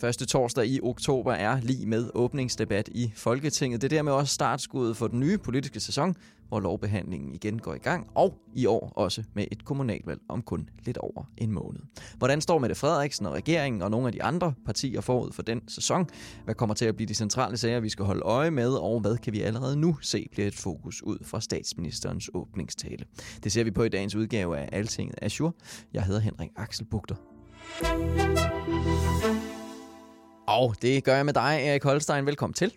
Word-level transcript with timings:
Første 0.00 0.26
torsdag 0.26 0.66
i 0.66 0.80
oktober 0.82 1.32
er 1.32 1.60
lige 1.60 1.86
med 1.86 2.10
åbningsdebat 2.14 2.88
i 2.88 3.12
Folketinget. 3.16 3.82
Det 3.82 3.92
er 3.92 3.96
dermed 3.96 4.12
også 4.12 4.34
startskuddet 4.34 4.96
for 4.96 5.08
den 5.08 5.20
nye 5.20 5.38
politiske 5.38 5.80
sæson, 5.80 6.16
hvor 6.48 6.60
lovbehandlingen 6.60 7.34
igen 7.34 7.58
går 7.58 7.74
i 7.74 7.78
gang, 7.78 8.06
og 8.14 8.34
i 8.54 8.66
år 8.66 8.92
også 8.96 9.22
med 9.34 9.44
et 9.52 9.64
kommunalvalg 9.64 10.20
om 10.28 10.42
kun 10.42 10.68
lidt 10.84 10.98
over 10.98 11.24
en 11.36 11.52
måned. 11.52 11.80
Hvordan 12.18 12.40
står 12.40 12.58
Mette 12.58 12.74
Frederiksen 12.74 13.26
og 13.26 13.32
regeringen 13.32 13.82
og 13.82 13.90
nogle 13.90 14.06
af 14.06 14.12
de 14.12 14.22
andre 14.22 14.54
partier 14.66 15.00
forud 15.00 15.32
for 15.32 15.42
den 15.42 15.68
sæson? 15.68 16.06
Hvad 16.44 16.54
kommer 16.54 16.74
til 16.74 16.84
at 16.84 16.96
blive 16.96 17.08
de 17.08 17.14
centrale 17.14 17.56
sager, 17.56 17.80
vi 17.80 17.88
skal 17.88 18.04
holde 18.04 18.22
øje 18.22 18.50
med, 18.50 18.72
og 18.72 19.00
hvad 19.00 19.16
kan 19.16 19.32
vi 19.32 19.40
allerede 19.40 19.76
nu 19.76 19.96
se 20.00 20.28
bliver 20.32 20.48
et 20.48 20.56
fokus 20.56 21.02
ud 21.02 21.18
fra 21.24 21.40
statsministerens 21.40 22.30
åbningstale? 22.34 23.04
Det 23.44 23.52
ser 23.52 23.64
vi 23.64 23.70
på 23.70 23.82
i 23.82 23.88
dagens 23.88 24.14
udgave 24.14 24.58
af 24.58 24.68
Altinget 24.72 25.14
Azure. 25.22 25.52
Jeg 25.94 26.02
hedder 26.02 26.20
Henrik 26.20 26.50
Axel 26.56 26.84
Bugter. 26.84 27.16
Og 30.50 30.74
det 30.82 31.04
gør 31.04 31.16
jeg 31.16 31.26
med 31.26 31.34
dig, 31.34 31.60
Erik 31.64 31.82
Holstein. 31.82 32.26
Velkommen 32.26 32.54
til. 32.54 32.72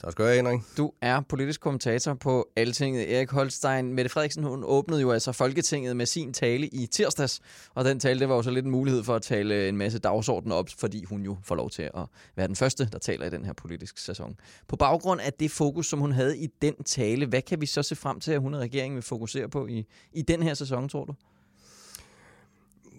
Tak 0.00 0.12
skal 0.12 0.24
du 0.24 0.28
have, 0.28 0.36
Henrik. 0.36 0.60
Du 0.76 0.92
er 1.00 1.20
politisk 1.20 1.60
kommentator 1.60 2.14
på 2.14 2.48
Altinget. 2.56 3.16
Erik 3.16 3.30
Holstein, 3.30 3.92
Mette 3.92 4.08
Frederiksen, 4.08 4.44
hun 4.44 4.64
åbnede 4.64 5.00
jo 5.00 5.12
altså 5.12 5.32
Folketinget 5.32 5.96
med 5.96 6.06
sin 6.06 6.32
tale 6.32 6.66
i 6.66 6.86
tirsdags, 6.86 7.40
og 7.74 7.84
den 7.84 8.00
tale, 8.00 8.20
det 8.20 8.28
var 8.28 8.34
jo 8.34 8.42
så 8.42 8.50
lidt 8.50 8.64
en 8.64 8.70
mulighed 8.70 9.04
for 9.04 9.14
at 9.14 9.22
tale 9.22 9.68
en 9.68 9.76
masse 9.76 9.98
dagsorden 9.98 10.52
op, 10.52 10.68
fordi 10.78 11.04
hun 11.04 11.22
jo 11.22 11.36
får 11.44 11.54
lov 11.54 11.70
til 11.70 11.82
at 11.82 12.04
være 12.36 12.46
den 12.46 12.56
første, 12.56 12.88
der 12.92 12.98
taler 12.98 13.26
i 13.26 13.30
den 13.30 13.44
her 13.44 13.52
politiske 13.52 14.00
sæson. 14.00 14.36
På 14.68 14.76
baggrund 14.76 15.20
af 15.20 15.32
det 15.32 15.50
fokus, 15.50 15.86
som 15.86 15.98
hun 15.98 16.12
havde 16.12 16.38
i 16.38 16.48
den 16.62 16.74
tale, 16.84 17.26
hvad 17.26 17.42
kan 17.42 17.60
vi 17.60 17.66
så 17.66 17.82
se 17.82 17.96
frem 17.96 18.20
til, 18.20 18.32
at 18.32 18.40
hun 18.40 18.54
og 18.54 18.60
regeringen 18.60 18.94
vil 18.94 19.02
fokusere 19.02 19.48
på 19.48 19.66
i, 19.66 19.86
i 20.12 20.22
den 20.22 20.42
her 20.42 20.54
sæson, 20.54 20.88
tror 20.88 21.04
du? 21.04 21.14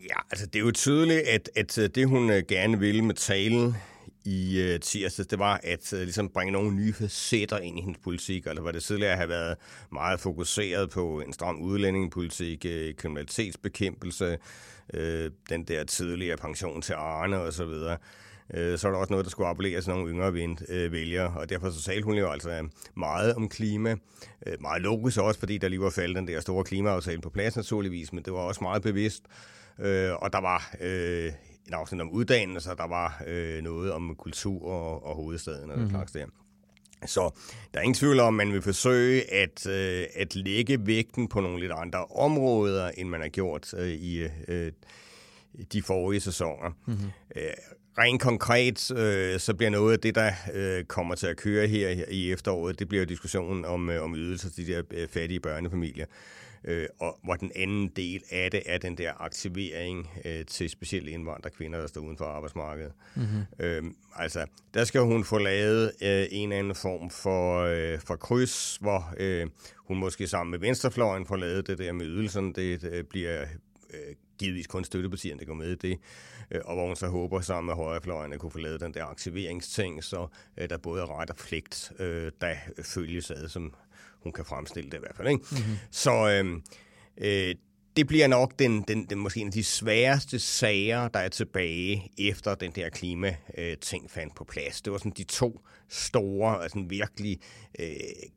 Ja, 0.03 0.19
altså 0.31 0.45
det 0.45 0.56
er 0.56 0.64
jo 0.64 0.72
tydeligt, 0.72 1.19
at, 1.19 1.50
at 1.56 1.95
det 1.95 2.08
hun 2.08 2.30
øh, 2.30 2.44
gerne 2.47 2.80
vil 2.80 3.03
med 3.03 3.16
talen, 3.16 3.75
i 4.28 4.61
øh, 4.61 4.80
tirsdag, 4.80 5.25
det 5.30 5.39
var 5.39 5.59
at 5.64 5.94
øh, 5.94 6.00
ligesom 6.00 6.30
bringe 6.30 6.52
nogle 6.52 6.75
nye 6.75 6.94
facetter 6.94 7.58
ind 7.58 7.80
i 7.80 7.81
hendes 7.81 8.02
politik. 8.03 8.45
Altså 8.45 8.64
var 8.64 8.72
det 8.72 8.84
tidligere 8.84 9.16
have 9.16 9.30
været 9.30 9.58
meget 9.92 10.19
fokuseret 10.19 10.89
på 10.89 11.22
en 11.22 11.34
stram 11.34 11.61
udlændingepolitik, 11.61 12.66
øh, 12.66 12.95
kriminalitetsbekæmpelse, 12.95 14.38
øh, 14.94 15.31
den 15.50 15.64
der 15.64 15.84
tidligere 15.84 16.38
pension 16.38 16.81
til 16.81 16.94
Arne 16.94 17.42
og 17.42 17.53
så 17.53 17.66
videre. 17.66 17.97
Øh, 18.53 18.78
så 18.78 18.88
var 18.88 18.94
der 18.94 19.00
også 19.00 19.14
noget, 19.14 19.25
der 19.25 19.30
skulle 19.30 19.50
appellere 19.50 19.81
til 19.81 19.89
nogle 19.89 20.11
yngre 20.11 20.56
øh, 20.69 20.91
vælgere, 20.91 21.34
og 21.39 21.50
derfor 21.50 21.69
så 21.69 21.84
talte 21.84 22.03
hun 22.03 22.16
jo 22.16 22.31
altså 22.31 22.67
meget 22.95 23.36
om 23.36 23.50
klima. 23.50 23.95
Øh, 24.47 24.62
meget 24.62 24.81
logisk 24.81 25.17
også, 25.17 25.39
fordi 25.39 25.58
der 25.58 25.67
lige 25.67 25.81
var 25.81 25.89
faldet 25.89 26.16
den 26.16 26.28
der 26.28 26.39
store 26.39 26.64
klimaaftale 26.64 27.22
på 27.22 27.30
plads 27.30 27.56
naturligvis, 27.56 28.14
men 28.14 28.23
det 28.23 28.34
var 28.34 28.39
også 28.39 28.64
meget 28.64 28.81
bevidst. 28.81 29.23
Øh, 29.80 30.14
og 30.14 30.34
der 30.34 30.41
var 30.41 30.75
øh, 30.81 31.31
afsnit 31.78 32.02
om 32.02 32.09
uddannelse, 32.09 32.70
der 32.70 32.88
var 32.88 33.23
øh, 33.28 33.64
noget 33.64 33.92
om 33.92 34.16
kultur 34.16 34.66
og, 34.66 35.06
og 35.06 35.16
hovedstaden 35.16 35.72
og 35.72 35.78
mm-hmm. 35.78 35.91
slags 35.91 36.12
der. 36.12 36.25
Så 37.06 37.29
der 37.74 37.79
er 37.79 37.84
ingen 37.84 37.94
tvivl 37.94 38.19
om, 38.19 38.40
at 38.40 38.47
man 38.47 38.53
vil 38.53 38.62
forsøge 38.62 39.34
at, 39.34 39.68
øh, 39.68 40.06
at 40.16 40.35
lægge 40.35 40.88
vægten 40.88 41.28
på 41.28 41.41
nogle 41.41 41.59
lidt 41.59 41.72
andre 41.72 42.06
områder, 42.06 42.91
end 42.97 43.09
man 43.09 43.22
har 43.22 43.28
gjort 43.28 43.74
øh, 43.74 43.88
i 43.88 44.28
øh, 44.47 44.72
de 45.74 45.81
forrige 45.81 46.19
sæsoner. 46.19 46.69
Mm-hmm. 46.88 47.09
Øh, 47.35 47.51
rent 47.97 48.22
konkret, 48.22 48.91
øh, 48.91 49.40
så 49.40 49.53
bliver 49.53 49.69
noget 49.69 49.94
af 49.94 50.00
det, 50.00 50.16
der 50.16 50.31
øh, 50.53 50.84
kommer 50.84 51.16
til 51.16 51.28
at 51.28 51.38
køre 51.38 51.68
her 51.68 52.06
i 52.09 52.31
efteråret, 52.31 52.80
det 52.80 52.88
bliver 52.88 53.06
diskussionen 53.06 53.66
om, 53.66 53.90
øh, 53.90 54.03
om 54.03 54.16
ydelser 54.16 54.50
til 54.50 54.68
de 54.68 54.74
der 54.74 54.81
øh, 54.91 55.07
fattige 55.07 55.40
børnefamilier 55.40 56.06
øh, 56.67 56.88
og 57.00 57.19
hvor 57.23 57.33
den 57.33 57.51
anden 57.55 57.88
del 57.88 58.23
af 58.31 58.51
det 58.51 58.63
er 58.66 58.78
den 58.78 58.97
der 58.97 59.22
aktivering 59.22 60.09
øh, 60.25 60.45
til 60.45 60.69
specielle 60.69 61.11
indvandrerkvinder, 61.11 61.79
der 61.79 61.88
står 61.88 62.01
uden 62.01 62.17
for 62.17 62.25
arbejdsmarkedet. 62.25 62.91
Mm-hmm. 63.16 63.66
Øh, 63.66 63.83
altså, 64.16 64.45
der 64.73 64.83
skal 64.83 65.01
hun 65.01 65.23
få 65.23 65.38
lavet 65.38 65.91
øh, 66.01 66.25
en 66.31 66.51
eller 66.51 66.59
anden 66.59 66.75
form 66.75 67.09
for, 67.09 67.61
øh, 67.61 68.00
for 68.00 68.16
kryds, 68.16 68.77
hvor 68.81 69.13
øh, 69.17 69.47
hun 69.75 69.97
måske 69.97 70.27
sammen 70.27 70.51
med 70.51 70.59
Venstrefløjen 70.59 71.25
får 71.25 71.35
lavet 71.35 71.67
det 71.67 71.77
der 71.77 71.91
med 71.91 72.06
ydelsen. 72.06 72.53
Det 72.53 72.83
øh, 72.83 73.03
bliver 73.03 73.41
øh, 73.94 74.16
givetvis 74.40 74.68
kun 74.68 74.84
støttepartierne, 74.84 75.40
der 75.40 75.46
går 75.46 75.53
med 75.53 75.72
i 75.72 75.75
det, 75.75 76.00
øh, 76.52 76.62
og 76.66 76.75
hvor 76.75 76.88
hun 76.88 76.96
så 76.96 77.08
håber 77.08 77.42
sammen 77.42 77.66
med 77.66 77.75
højrefløjen 77.75 78.34
at 78.34 78.40
kunne 78.40 78.52
få 78.52 78.59
lavet 78.59 78.80
den 78.81 78.94
der 78.94 79.06
aktiveringsting, 79.06 80.03
så 80.03 80.28
øh, 80.58 80.70
der 80.70 80.78
både 80.78 81.02
er 81.02 81.20
ret 81.20 81.30
og 81.30 81.36
pligt, 81.36 81.92
øh, 82.00 82.31
der 82.42 82.56
følges 82.84 83.31
ad, 83.31 83.50
som 83.50 83.74
hun 84.24 84.34
kan 84.34 84.46
fremstille 84.46 84.90
det 84.90 84.98
i 84.98 85.00
hvert 85.00 85.16
fald. 85.16 85.28
Ikke? 85.28 85.46
Mm-hmm. 85.52 85.78
Så 85.92 86.30
øh, 86.30 86.62
øh, 87.18 87.56
det 87.98 88.08
bliver 88.08 88.28
nok 88.28 88.59
den, 88.59 88.81
den, 88.81 89.06
den, 89.06 89.18
måske 89.18 89.40
en 89.40 89.48
af 89.48 89.53
de 89.53 89.64
sværeste 89.64 90.40
sager, 90.40 91.08
der 91.08 91.19
er 91.19 91.30
tilbage 91.30 92.12
efter 92.18 92.56
den 92.56 92.72
der 92.72 92.90
klima-ting 92.90 94.12
fandt 94.12 94.36
på 94.36 94.44
plads. 94.44 94.81
Det 94.81 94.94
var 94.94 94.98
sådan 94.98 95.14
de 95.18 95.24
to 95.24 95.62
store, 95.90 96.64
altså 96.64 96.86
virkelig 96.90 97.40
øh, 97.80 97.88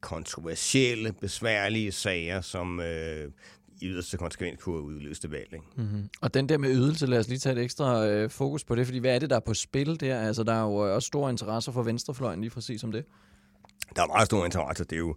kontroversielle, 0.00 1.12
besværlige 1.12 1.92
sager, 1.92 2.40
som 2.40 2.80
øh, 2.80 3.30
i 3.80 3.86
yderste 3.86 4.16
konsekvens 4.16 4.62
kunne 4.62 4.80
udløse 4.80 5.30
valg. 5.30 5.48
Ikke? 5.52 5.64
Mm-hmm. 5.76 6.08
Og 6.20 6.34
den 6.34 6.48
der 6.48 6.58
med 6.58 6.74
ydelse, 6.74 7.06
lad 7.06 7.18
os 7.18 7.28
lige 7.28 7.38
tage 7.38 7.56
et 7.56 7.62
ekstra 7.62 8.06
øh, 8.06 8.30
fokus 8.30 8.64
på 8.64 8.74
det, 8.74 8.86
fordi 8.86 8.98
hvad 8.98 9.14
er 9.14 9.18
det, 9.18 9.30
der 9.30 9.36
er 9.36 9.40
på 9.40 9.54
spil 9.54 10.00
der? 10.00 10.20
Altså, 10.20 10.42
der 10.42 10.52
er 10.52 10.62
jo 10.62 10.94
også 10.94 11.06
store 11.06 11.30
interesser 11.30 11.72
for 11.72 11.82
venstrefløjen 11.82 12.40
lige 12.40 12.50
præcis 12.50 12.80
som 12.80 12.92
det. 12.92 13.04
Der 13.96 14.02
er 14.02 14.06
meget 14.06 14.26
store 14.26 14.44
interesser. 14.44 14.84
Det 14.84 14.96
er 14.96 15.00
jo 15.00 15.16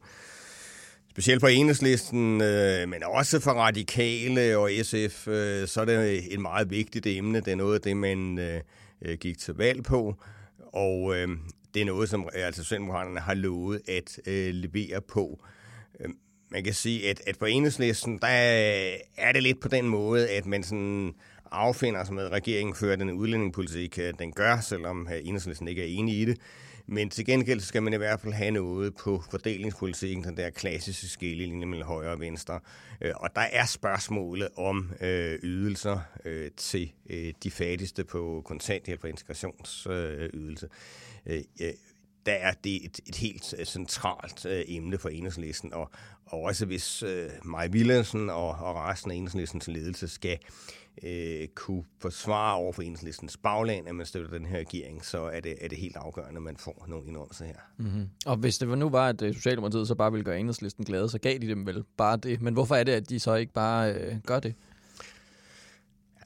specielt 1.10 1.40
for 1.40 1.48
enhedslisten, 1.48 2.42
øh, 2.42 2.90
men 2.90 3.04
også 3.04 3.40
for 3.40 3.52
radikale 3.52 4.58
og 4.58 4.70
SF, 4.84 5.28
øh, 5.28 5.68
så 5.68 5.82
er 5.82 5.86
det 5.86 6.34
et 6.34 6.40
meget 6.40 6.70
vigtigt 6.70 7.08
emne. 7.08 7.40
Det 7.40 7.48
er 7.48 7.56
noget 7.56 7.76
af 7.76 7.82
det, 7.82 7.98
man 7.98 8.40
øh, 8.40 8.62
øh, 9.02 9.18
gik 9.18 9.38
til 9.38 9.54
valg 9.54 9.84
på, 9.84 10.16
og 10.74 11.16
øh, 11.16 11.28
det 11.74 11.82
er 11.82 11.86
noget, 11.86 12.10
som 12.10 12.30
altså 12.34 12.64
Socialdemokraterne 12.64 13.20
har 13.20 13.34
lovet 13.34 13.82
at 13.88 14.20
øh, 14.28 14.54
levere 14.54 15.02
på. 15.02 15.46
Øh, 16.00 16.10
man 16.54 16.64
kan 16.64 16.74
sige, 16.74 17.10
at, 17.10 17.22
at 17.28 17.40
på 17.40 17.46
enhedslisten, 17.46 18.18
der 18.18 18.28
er 19.18 19.32
det 19.34 19.44
lidt 19.44 19.60
på 19.60 19.68
den 19.68 19.88
måde, 19.88 20.30
at 20.30 20.46
man 20.46 20.64
sådan 20.64 21.14
affinder 21.52 22.04
sig 22.04 22.14
med, 22.14 22.26
at 22.26 22.32
regeringen 22.32 22.76
fører 22.76 22.96
den 22.96 23.12
udlændingepolitik, 23.12 24.00
øh, 24.00 24.14
den 24.20 24.32
gør, 24.32 24.60
selvom 24.60 25.08
øh, 25.14 25.20
enhedslisten 25.24 25.68
ikke 25.68 25.82
er 25.82 26.00
enig 26.00 26.20
i 26.20 26.26
det. 26.26 26.38
Men 26.88 27.10
til 27.10 27.26
gengæld 27.26 27.60
skal 27.60 27.84
man 27.84 27.94
i 27.94 27.98
hvert 27.98 28.22
fald 28.22 28.34
have 28.34 28.52
noget 28.52 28.96
på 28.96 29.24
fordelingspolitikken, 29.32 30.24
den 30.24 30.38
der 30.38 30.50
klassiske 30.50 31.08
skillelinje 31.08 31.66
mellem 31.66 31.88
højre 31.88 32.12
og 32.12 32.20
venstre. 32.20 32.60
Øh, 33.02 33.12
og 33.16 33.30
der 33.36 33.42
er 33.42 33.66
spørgsmålet 33.66 34.50
om 34.58 34.92
øh, 35.02 35.40
ydelser 35.44 36.00
øh, 36.26 36.52
til 36.58 36.92
øh, 37.10 37.34
de 37.44 37.52
fattigste 37.52 38.04
på 38.04 38.42
kontanthjælp 38.46 39.04
og 39.04 39.10
integrationsydelse. 39.10 40.68
Øh, 41.26 41.42
der 42.26 42.34
er 42.34 42.54
det 42.64 42.86
et, 42.86 43.00
et 43.06 43.16
helt 43.16 43.56
øh, 43.60 43.66
centralt 43.66 44.46
øh, 44.46 44.64
emne 44.68 44.98
for 44.98 45.10
enhedslisten, 45.10 45.74
og, 45.74 45.92
og 46.26 46.42
også 46.42 46.66
hvis 46.66 47.04
øh, 47.04 47.30
Maja 47.44 47.68
Villensen 47.68 48.30
og, 48.30 48.50
og 48.50 48.76
resten 48.76 49.12
af 49.12 49.16
enhedslistens 49.16 49.68
ledelse 49.68 50.08
skal 50.08 50.38
øh, 51.04 51.48
kunne 51.56 51.84
forsvare 52.02 52.56
over 52.56 52.74
for 52.74 52.82
enhedslistens 52.82 53.38
bagland, 53.38 53.88
at 53.88 53.96
man 53.96 54.06
støtter 54.06 54.30
den 54.30 54.46
her 54.46 54.60
regering, 54.60 55.06
så 55.06 55.22
er 55.24 55.40
det, 55.40 55.56
er 55.62 55.68
det 55.68 55.78
helt 55.78 55.96
afgørende, 55.96 56.38
at 56.38 56.42
man 56.44 56.58
får 56.58 56.86
nogle 56.88 57.08
indrømmelser 57.08 57.46
her. 57.46 57.56
Mm-hmm. 57.78 58.10
Og 58.26 58.36
hvis 58.36 58.58
det 58.58 58.78
nu 58.78 58.90
var, 58.90 59.10
at 59.10 59.22
øh, 59.22 59.34
Socialdemokratiet 59.34 59.88
så 59.88 59.96
bare 59.96 60.12
ville 60.12 60.26
gøre 60.26 60.40
enhedslisten 60.40 60.86
glade, 60.86 61.10
så 61.10 61.20
gav 61.20 61.38
de 61.38 61.48
dem 61.48 61.66
vel 61.66 61.84
bare 61.98 62.18
det. 62.18 62.42
Men 62.42 62.54
hvorfor 62.54 62.76
er 62.76 62.84
det, 62.84 62.92
at 62.92 63.10
de 63.10 63.20
så 63.20 63.36
ikke 63.36 63.54
bare 63.54 63.94
øh, 63.94 64.16
gør 64.26 64.40
det? 64.40 64.54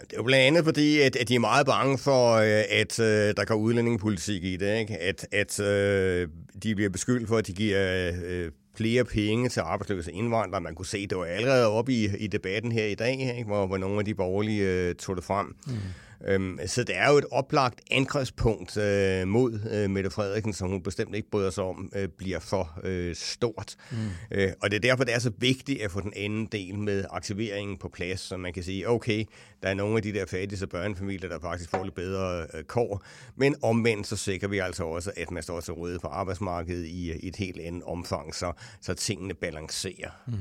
Det 0.01 0.13
er 0.13 0.17
jo 0.17 0.23
blandt 0.23 0.45
andet 0.45 0.65
fordi, 0.65 0.99
at, 0.99 1.15
at 1.15 1.27
de 1.27 1.35
er 1.35 1.39
meget 1.39 1.65
bange 1.65 1.97
for, 1.97 2.33
øh, 2.33 2.63
at, 2.69 2.99
at 2.99 3.37
der 3.37 3.45
går 3.45 3.55
udlændingepolitik 3.55 4.43
i 4.43 4.57
det. 4.57 4.79
Ikke? 4.79 4.97
At, 4.97 5.27
at 5.31 5.59
øh, 5.59 6.27
de 6.63 6.75
bliver 6.75 6.89
beskyldt 6.89 7.27
for, 7.27 7.37
at 7.37 7.47
de 7.47 7.53
giver 7.53 8.11
øh, 8.25 8.51
flere 8.77 9.05
penge 9.05 9.49
til 9.49 9.59
arbejdsløse 9.59 10.11
indvandrere. 10.11 10.61
Man 10.61 10.75
kunne 10.75 10.85
se, 10.85 11.07
det 11.07 11.17
var 11.17 11.25
allerede 11.25 11.67
oppe 11.67 11.93
i, 11.93 12.09
i 12.17 12.27
debatten 12.27 12.71
her 12.71 12.85
i 12.85 12.95
dag, 12.95 13.11
ikke? 13.11 13.43
Hvor, 13.43 13.67
hvor 13.67 13.77
nogle 13.77 13.99
af 13.99 14.05
de 14.05 14.15
borgerlige 14.15 14.63
øh, 14.63 14.95
tog 14.95 15.15
det 15.15 15.23
frem. 15.23 15.55
Mm. 15.67 15.73
Øhm, 16.25 16.59
så 16.65 16.83
det 16.83 16.97
er 16.97 17.11
jo 17.11 17.17
et 17.17 17.25
oplagt 17.31 17.81
angrebspunkt 17.91 18.77
øh, 18.77 19.27
mod 19.27 19.59
øh, 19.71 19.89
Mette 19.89 20.09
Frederiksen, 20.09 20.53
som 20.53 20.69
hun 20.69 20.83
bestemt 20.83 21.15
ikke 21.15 21.29
bryder 21.29 21.49
sig 21.49 21.63
om, 21.63 21.91
øh, 21.95 22.07
bliver 22.17 22.39
for 22.39 22.79
øh, 22.83 23.15
stort. 23.15 23.75
Mm. 23.91 23.97
Øh, 24.31 24.51
og 24.61 24.71
det 24.71 24.75
er 24.75 24.81
derfor, 24.81 25.03
det 25.03 25.15
er 25.15 25.19
så 25.19 25.31
vigtigt 25.37 25.81
at 25.81 25.91
få 25.91 26.01
den 26.01 26.13
anden 26.15 26.45
del 26.45 26.79
med 26.79 27.05
aktiveringen 27.09 27.77
på 27.77 27.89
plads, 27.89 28.19
så 28.19 28.37
man 28.37 28.53
kan 28.53 28.63
sige, 28.63 28.89
okay, 28.89 29.25
der 29.63 29.69
er 29.69 29.73
nogle 29.73 29.95
af 29.95 30.01
de 30.01 30.13
der 30.13 30.25
fattige 30.25 30.67
børnefamilier, 30.67 31.29
der 31.29 31.39
faktisk 31.39 31.69
får 31.69 31.83
lidt 31.83 31.95
bedre 31.95 32.47
øh, 32.53 32.63
kår, 32.63 33.03
men 33.35 33.55
omvendt 33.63 34.07
så 34.07 34.15
sikrer 34.15 34.47
vi 34.47 34.57
altså 34.57 34.83
også, 34.83 35.11
at 35.17 35.31
man 35.31 35.43
står 35.43 35.61
til 35.61 35.73
rådighed 35.73 35.99
for 35.99 36.07
arbejdsmarkedet 36.07 36.85
i, 36.85 37.11
i 37.11 37.27
et 37.27 37.35
helt 37.35 37.61
andet 37.61 37.83
omfang, 37.83 38.35
så, 38.35 38.51
så 38.81 38.93
tingene 38.93 39.33
balancerer. 39.33 40.09
Mm. 40.27 40.33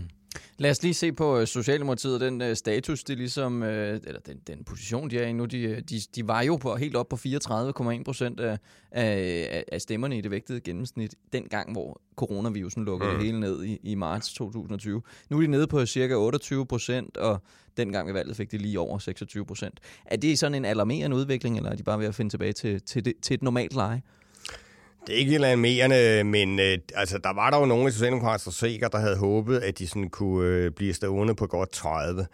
Lad 0.58 0.70
os 0.70 0.82
lige 0.82 0.94
se 0.94 1.12
på 1.12 1.38
øh, 1.38 1.46
Socialdemokratiet, 1.46 2.20
den 2.20 2.42
uh, 2.42 2.52
status, 2.54 3.04
de 3.04 3.14
ligesom, 3.14 3.62
uh, 3.62 3.68
eller 3.68 4.20
den, 4.26 4.38
den 4.46 4.64
position, 4.64 5.10
de 5.10 5.18
er 5.18 5.26
i 5.26 5.32
nu. 5.32 5.44
De, 5.44 5.80
de, 5.80 6.00
de 6.14 6.28
var 6.28 6.42
jo 6.42 6.56
på, 6.56 6.76
helt 6.76 6.96
op 6.96 7.08
på 7.08 7.16
34,1 7.16 8.02
procent 8.02 8.40
af, 8.40 8.58
af, 8.90 9.64
af 9.72 9.80
stemmerne 9.80 10.18
i 10.18 10.20
det 10.20 10.30
vægtede 10.30 10.60
gennemsnit, 10.60 11.14
den 11.32 11.44
gang, 11.44 11.72
hvor 11.72 12.00
coronavirusen 12.16 12.84
lukkede 12.84 13.10
mm. 13.10 13.16
det 13.16 13.26
hele 13.26 13.40
ned 13.40 13.64
i, 13.64 13.78
i 13.82 13.94
marts 13.94 14.32
2020. 14.32 15.02
Nu 15.30 15.36
er 15.36 15.40
de 15.40 15.46
nede 15.46 15.66
på 15.66 15.86
cirka 15.86 16.14
28 16.14 16.66
procent, 16.66 17.16
og 17.16 17.42
dengang 17.76 18.06
ved 18.06 18.14
valget 18.14 18.36
fik 18.36 18.52
de 18.52 18.58
lige 18.58 18.80
over 18.80 18.98
26 18.98 19.46
procent. 19.46 19.80
Er 20.06 20.16
det 20.16 20.38
sådan 20.38 20.54
en 20.54 20.64
alarmerende 20.64 21.16
udvikling, 21.16 21.56
eller 21.56 21.70
er 21.70 21.76
de 21.76 21.82
bare 21.82 21.98
ved 21.98 22.06
at 22.06 22.14
finde 22.14 22.32
tilbage 22.32 22.52
til, 22.52 22.82
til, 22.82 23.04
det, 23.04 23.14
til 23.22 23.34
et 23.34 23.42
normalt 23.42 23.74
leje? 23.74 24.02
Det 25.06 25.14
er 25.14 25.18
ikke 25.18 25.30
helt 25.30 25.44
alarmerende, 25.44 26.24
men 26.24 26.58
øh, 26.58 26.78
altså, 26.94 27.18
der 27.18 27.32
var 27.32 27.50
der 27.50 27.58
jo 27.58 27.64
nogle 27.64 27.86
af 27.86 27.92
socialdemokratiske 27.92 28.50
strateger, 28.50 28.88
der 28.88 28.98
havde 28.98 29.16
håbet, 29.16 29.58
at 29.58 29.78
de 29.78 29.86
sådan 29.88 30.10
kunne 30.10 30.48
øh, 30.48 30.70
blive 30.70 30.94
stående 30.94 31.34
på 31.34 31.46
godt 31.46 31.70
30. 31.70 32.26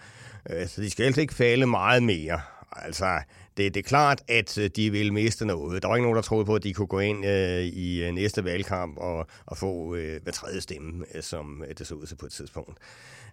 Øh, 0.50 0.66
så 0.69 0.82
de 0.82 0.90
skal 0.90 1.04
helst 1.04 1.19
ikke 1.19 1.34
falde 1.34 1.66
meget 1.66 2.02
mere. 2.02 2.40
Altså, 2.76 3.20
det, 3.56 3.74
det 3.74 3.80
er 3.80 3.88
klart, 3.88 4.22
at 4.28 4.58
øh, 4.58 4.70
de 4.76 4.90
vil 4.90 5.12
miste 5.12 5.46
noget. 5.46 5.82
Der 5.82 5.88
var 5.88 5.96
ikke 5.96 6.04
nogen, 6.04 6.16
der 6.16 6.22
troede 6.22 6.44
på, 6.44 6.54
at 6.54 6.62
de 6.62 6.74
kunne 6.74 6.86
gå 6.86 6.98
ind 6.98 7.26
øh, 7.26 7.60
i 7.60 8.04
øh, 8.04 8.14
næste 8.14 8.44
valgkamp 8.44 8.98
og, 8.98 9.26
og 9.46 9.56
få 9.58 9.94
øh, 9.94 10.22
hver 10.22 10.32
tredje 10.32 10.60
stemme, 10.60 11.04
øh, 11.14 11.22
som 11.22 11.64
det 11.78 11.86
så 11.86 11.94
ud 11.94 12.06
til 12.06 12.16
på 12.16 12.26
et 12.26 12.32
tidspunkt. 12.32 12.78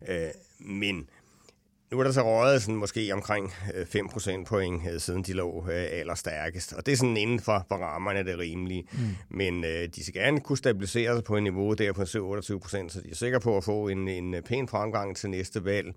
Øh, 0.07 0.30
men 0.59 1.09
nu 1.91 2.00
er 2.00 2.03
der 2.03 2.12
så 2.12 2.24
røget 2.24 2.62
sådan 2.62 2.75
måske 2.75 3.13
omkring 3.13 3.53
5 3.88 4.06
øh, 4.06 4.12
procentpoint, 4.12 4.81
øh, 4.91 5.00
siden 5.00 5.24
de 5.24 5.33
lå 5.33 5.65
øh, 5.71 5.86
allerstærkest. 5.91 6.74
Og 6.74 6.86
det 6.86 6.91
er 6.91 6.95
sådan 6.95 7.18
inden 7.18 7.39
for, 7.39 7.65
for 7.68 7.75
rammerne 7.75 8.25
det 8.25 8.39
rimelige. 8.39 8.88
Mm. 8.91 9.00
Men 9.30 9.63
øh, 9.63 9.88
de 9.95 10.03
skal 10.03 10.13
gerne 10.13 10.39
kunne 10.39 10.57
stabilisere 10.57 11.15
sig 11.15 11.24
på 11.24 11.38
et 11.38 11.44
niveau 11.44 11.74
der 11.74 11.94
på 11.94 12.01
28 12.19 12.59
procent, 12.59 12.91
så 12.91 13.01
de 13.01 13.09
er 13.12 13.15
sikre 13.15 13.39
på 13.39 13.57
at 13.57 13.63
få 13.63 13.88
en, 13.88 14.07
en 14.07 14.36
pæn 14.45 14.68
fremgang 14.68 15.18
til 15.18 15.30
næste 15.30 15.65
valg. 15.65 15.94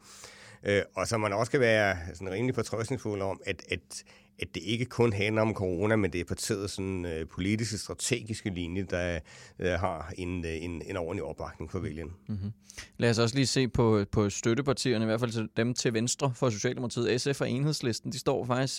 Øh, 0.65 0.83
og 0.97 1.09
så 1.09 1.19
man 1.19 1.33
også 1.33 1.51
skal 1.51 1.61
være 1.61 1.97
sådan 2.15 2.31
rimelig 2.31 2.55
fortrøstningsfuld 2.55 3.23
om, 3.23 3.41
at, 3.47 3.63
at 3.69 4.05
at 4.39 4.55
det 4.55 4.63
ikke 4.63 4.85
kun 4.85 5.13
handler 5.13 5.43
om 5.43 5.55
corona, 5.55 5.97
men 5.97 6.13
det 6.13 6.21
er 6.21 6.25
partiets 6.25 6.73
sådan, 6.73 7.05
øh, 7.05 7.29
politiske, 7.29 7.79
strategiske 7.79 8.51
linje, 8.51 8.83
der 8.91 9.19
øh, 9.59 9.71
har 9.71 10.13
en, 10.19 10.45
øh, 10.45 10.65
en, 10.65 10.83
en 10.87 10.97
ordentlig 10.97 11.25
opbakning 11.25 11.71
for 11.71 11.79
vælgerne. 11.79 12.11
Mm-hmm. 12.29 12.53
Lad 12.97 13.11
os 13.11 13.19
også 13.19 13.35
lige 13.35 13.47
se 13.47 13.69
på, 13.69 14.05
på 14.13 14.31
støttepartierne, 14.31 15.05
i 15.05 15.07
hvert 15.07 15.21
fald 15.21 15.49
dem 15.57 15.75
til 15.75 15.95
venstre 15.95 16.33
for 16.35 16.51
Socialdemokratiet. 16.51 17.21
SF 17.21 17.41
og 17.41 17.51
Enhedslisten, 17.51 18.13
de 18.13 18.19
står 18.19 18.45
faktisk 18.45 18.79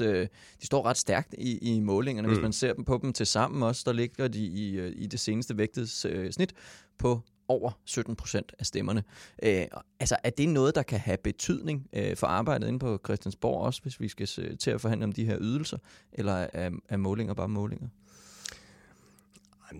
de 0.61 0.65
står 0.65 0.85
ret 0.85 0.97
stærkt 0.97 1.35
i, 1.37 1.75
i 1.75 1.79
målingerne. 1.79 2.27
Mm. 2.27 2.33
Hvis 2.33 2.41
man 2.41 2.53
ser 2.53 2.73
dem 2.73 2.85
på 2.85 2.99
dem 3.01 3.13
til 3.13 3.25
sammen 3.25 3.63
også, 3.63 3.83
der 3.85 3.93
ligger 3.93 4.27
de 4.27 4.39
i, 4.39 4.87
i 4.87 5.07
det 5.07 5.19
seneste 5.19 5.57
vægtede 5.57 6.09
øh, 6.09 6.31
snit 6.31 6.53
på 6.97 7.21
over 7.47 7.71
17 7.85 8.15
procent 8.15 8.53
af 8.59 8.65
stemmerne. 8.65 9.03
Øh, 9.43 9.65
altså, 9.99 10.17
er 10.23 10.29
det 10.29 10.49
noget, 10.49 10.75
der 10.75 10.83
kan 10.83 10.99
have 10.99 11.17
betydning 11.17 11.87
øh, 11.93 12.17
for 12.17 12.27
arbejdet 12.27 12.67
inde 12.67 12.79
på 12.79 12.99
Christiansborg 13.05 13.61
også, 13.61 13.81
hvis 13.81 13.99
vi 13.99 14.07
skal 14.07 14.27
se, 14.27 14.55
til 14.55 14.71
at 14.71 14.81
forhandle 14.81 15.03
om 15.03 15.11
de 15.11 15.25
her 15.25 15.37
ydelser, 15.39 15.77
eller 16.13 16.47
er, 16.53 16.69
er 16.89 16.97
målinger 16.97 17.33
bare 17.33 17.49
målinger? 17.49 17.87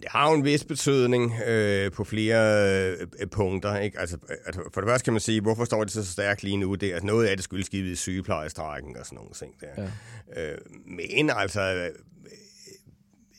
Det 0.02 0.08
har 0.10 0.30
jo 0.30 0.36
en 0.36 0.44
vis 0.44 0.64
betydning 0.64 1.34
øh, 1.46 1.92
på 1.92 2.04
flere 2.04 2.92
øh, 2.92 3.28
punkter. 3.32 3.78
Ikke? 3.78 4.00
Altså, 4.00 4.18
altså, 4.46 4.62
for 4.74 4.82
det 4.82 4.90
første 4.90 5.06
kan 5.06 5.14
man 5.14 5.20
sige, 5.20 5.42
hvorfor 5.42 5.66
står 5.66 5.84
det 5.84 5.94
så 5.94 6.06
stærkt 6.06 6.44
lige 6.44 6.58
nu? 6.58 6.76
Det, 6.76 6.94
altså, 6.94 7.06
noget 7.06 7.26
af 7.26 7.38
det 7.38 7.44
skyldes 7.44 7.70
givet 7.70 7.92
i 7.92 7.96
sygeplejestrækken 7.96 8.98
og 8.98 9.06
sådan 9.06 9.16
nogle 9.16 9.32
ting. 9.34 9.56
Der. 9.62 9.90
Ja. 10.36 10.52
Øh, 10.52 10.58
men 10.86 11.30
altså, 11.30 11.92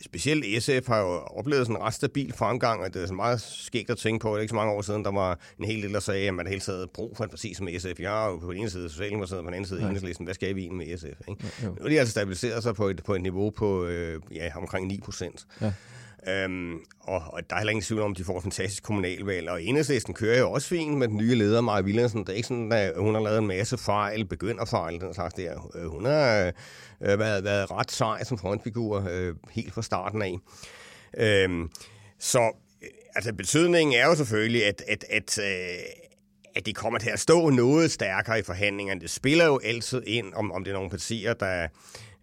specielt 0.05 0.62
SF 0.62 0.87
har 0.87 1.01
jo 1.01 1.19
oplevet 1.19 1.67
sådan 1.67 1.77
en 1.81 1.83
ret 1.83 1.95
stabil 1.95 2.33
fremgang, 2.33 2.83
og 2.83 2.95
det 2.95 3.03
er 3.03 3.06
sådan 3.06 3.17
meget 3.17 3.41
skægt 3.41 3.91
at 3.91 3.99
tænke 3.99 4.23
på. 4.23 4.29
Det 4.29 4.37
er 4.37 4.41
ikke 4.41 4.51
så 4.51 4.56
mange 4.56 4.73
år 4.73 4.83
siden, 4.83 5.05
der 5.05 5.12
var 5.12 5.39
en 5.59 5.65
hel 5.65 5.83
del, 5.83 5.93
der 5.93 6.01
sagde, 6.01 6.29
at 6.29 6.35
man 6.35 6.47
hele 6.47 6.61
taget 6.61 6.91
brug 6.91 7.17
for 7.17 7.25
et 7.25 7.31
parti 7.31 7.55
som 7.55 7.69
SF. 7.79 8.01
Jeg 8.01 8.25
er 8.25 8.31
jo 8.31 8.39
på 8.39 8.53
den 8.53 8.61
ene 8.61 8.71
side 8.71 8.91
Socialdemokratiet, 8.91 9.39
og 9.39 9.45
på 9.45 9.51
den 9.51 9.55
anden 9.55 9.69
side 9.69 9.81
ja. 9.81 9.87
Enhedslisten. 9.87 10.25
Hvad 10.25 10.35
skal 10.35 10.55
vi 10.56 10.61
egentlig 10.61 10.89
med 10.89 10.99
SF? 10.99 11.29
Ikke? 11.29 11.45
Ja, 11.62 11.67
nu 11.67 11.85
er 11.85 11.89
de 11.89 11.99
altså 11.99 12.11
stabiliseret 12.11 12.62
sig 12.62 12.75
på 12.75 12.89
et, 12.89 13.05
på 13.05 13.15
et 13.15 13.23
niveau 13.23 13.51
på 13.51 13.87
øh, 13.87 14.21
ja, 14.35 14.51
omkring 14.56 14.87
9 14.87 15.01
procent. 15.01 15.47
Ja. 15.61 15.73
Øhm, 16.29 16.79
og, 17.06 17.23
og 17.27 17.51
der 17.51 17.56
er 17.56 17.61
heller 17.61 17.71
ingen 17.71 17.85
tvivl 17.85 18.03
om, 18.03 18.11
at 18.11 18.19
de 18.19 18.25
får 18.25 18.37
et 18.37 18.43
fantastisk 18.43 18.83
kommunalvalg. 18.83 19.51
Og 19.51 19.62
enhedslisten 19.62 20.15
kører 20.15 20.39
jo 20.39 20.51
også 20.51 20.69
fint 20.69 20.99
med 20.99 21.09
den 21.09 21.17
nye 21.17 21.35
leder, 21.35 21.61
Maja 21.61 21.83
Williamson. 21.83 22.21
Det 22.21 22.29
er 22.29 22.33
ikke 22.33 22.49
sådan, 22.49 22.73
at 22.73 22.93
hun 22.97 23.15
har 23.15 23.23
lavet 23.23 23.39
en 23.39 23.47
masse 23.47 23.79
fejl, 23.79 24.29
fejl, 24.71 25.01
den 25.01 25.15
slags 25.15 25.35
der. 25.35 25.71
Øh, 25.75 25.87
hun 25.87 26.05
har 26.05 26.53
øh, 27.01 27.19
været, 27.19 27.45
været 27.45 27.71
ret 27.71 27.91
sej 27.91 28.25
som 28.25 28.39
frontfigur 28.39 29.06
øh, 29.11 29.35
helt 29.51 29.75
fra 29.75 29.83
starten 29.83 30.23
af. 30.23 30.39
Øhm, 31.19 31.62
øh, 31.62 31.69
så 32.19 32.53
altså, 33.15 33.35
betydningen 33.35 34.00
er 34.00 34.07
jo 34.07 34.15
selvfølgelig, 34.15 34.67
at, 34.67 34.83
at, 34.89 35.05
at 35.11 35.39
øh, 35.39 35.79
at 36.57 36.67
de 36.67 36.73
kommer 36.73 36.99
til 36.99 37.11
at 37.11 37.21
stå 37.21 37.50
noget 37.50 37.91
stærkere 37.91 38.39
i 38.39 38.43
forhandlingerne. 38.43 39.00
Det 39.00 39.11
spiller 39.11 39.45
jo 39.45 39.61
altid 39.65 40.03
ind, 40.07 40.35
om, 40.35 40.53
om 40.53 40.65
det 40.65 40.71
er 40.71 40.75
nogle 40.75 40.91
partier, 40.91 41.35
der, 41.35 41.69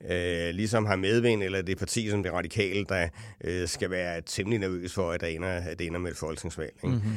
øh, 0.10 0.50
ligesom 0.50 0.86
har 0.86 0.96
medvind, 0.96 1.44
eller 1.44 1.62
det 1.62 1.78
parti 1.78 2.10
som 2.10 2.24
det 2.24 2.34
radikale, 2.34 2.86
der 2.90 3.08
øh, 3.44 3.68
skal 3.68 3.92
være 3.92 4.22
temmelig 4.26 4.60
nervøs 4.60 4.94
for, 4.94 5.12
at, 5.12 5.22
der 5.22 5.28
ender, 5.28 5.50
at 5.50 5.80
det 5.80 5.88
ender 5.88 6.00
med 6.00 6.12
et 6.12 6.18
folketingsvalg. 6.18 6.74
Ikke? 6.84 6.96
Mm-hmm. 6.96 7.12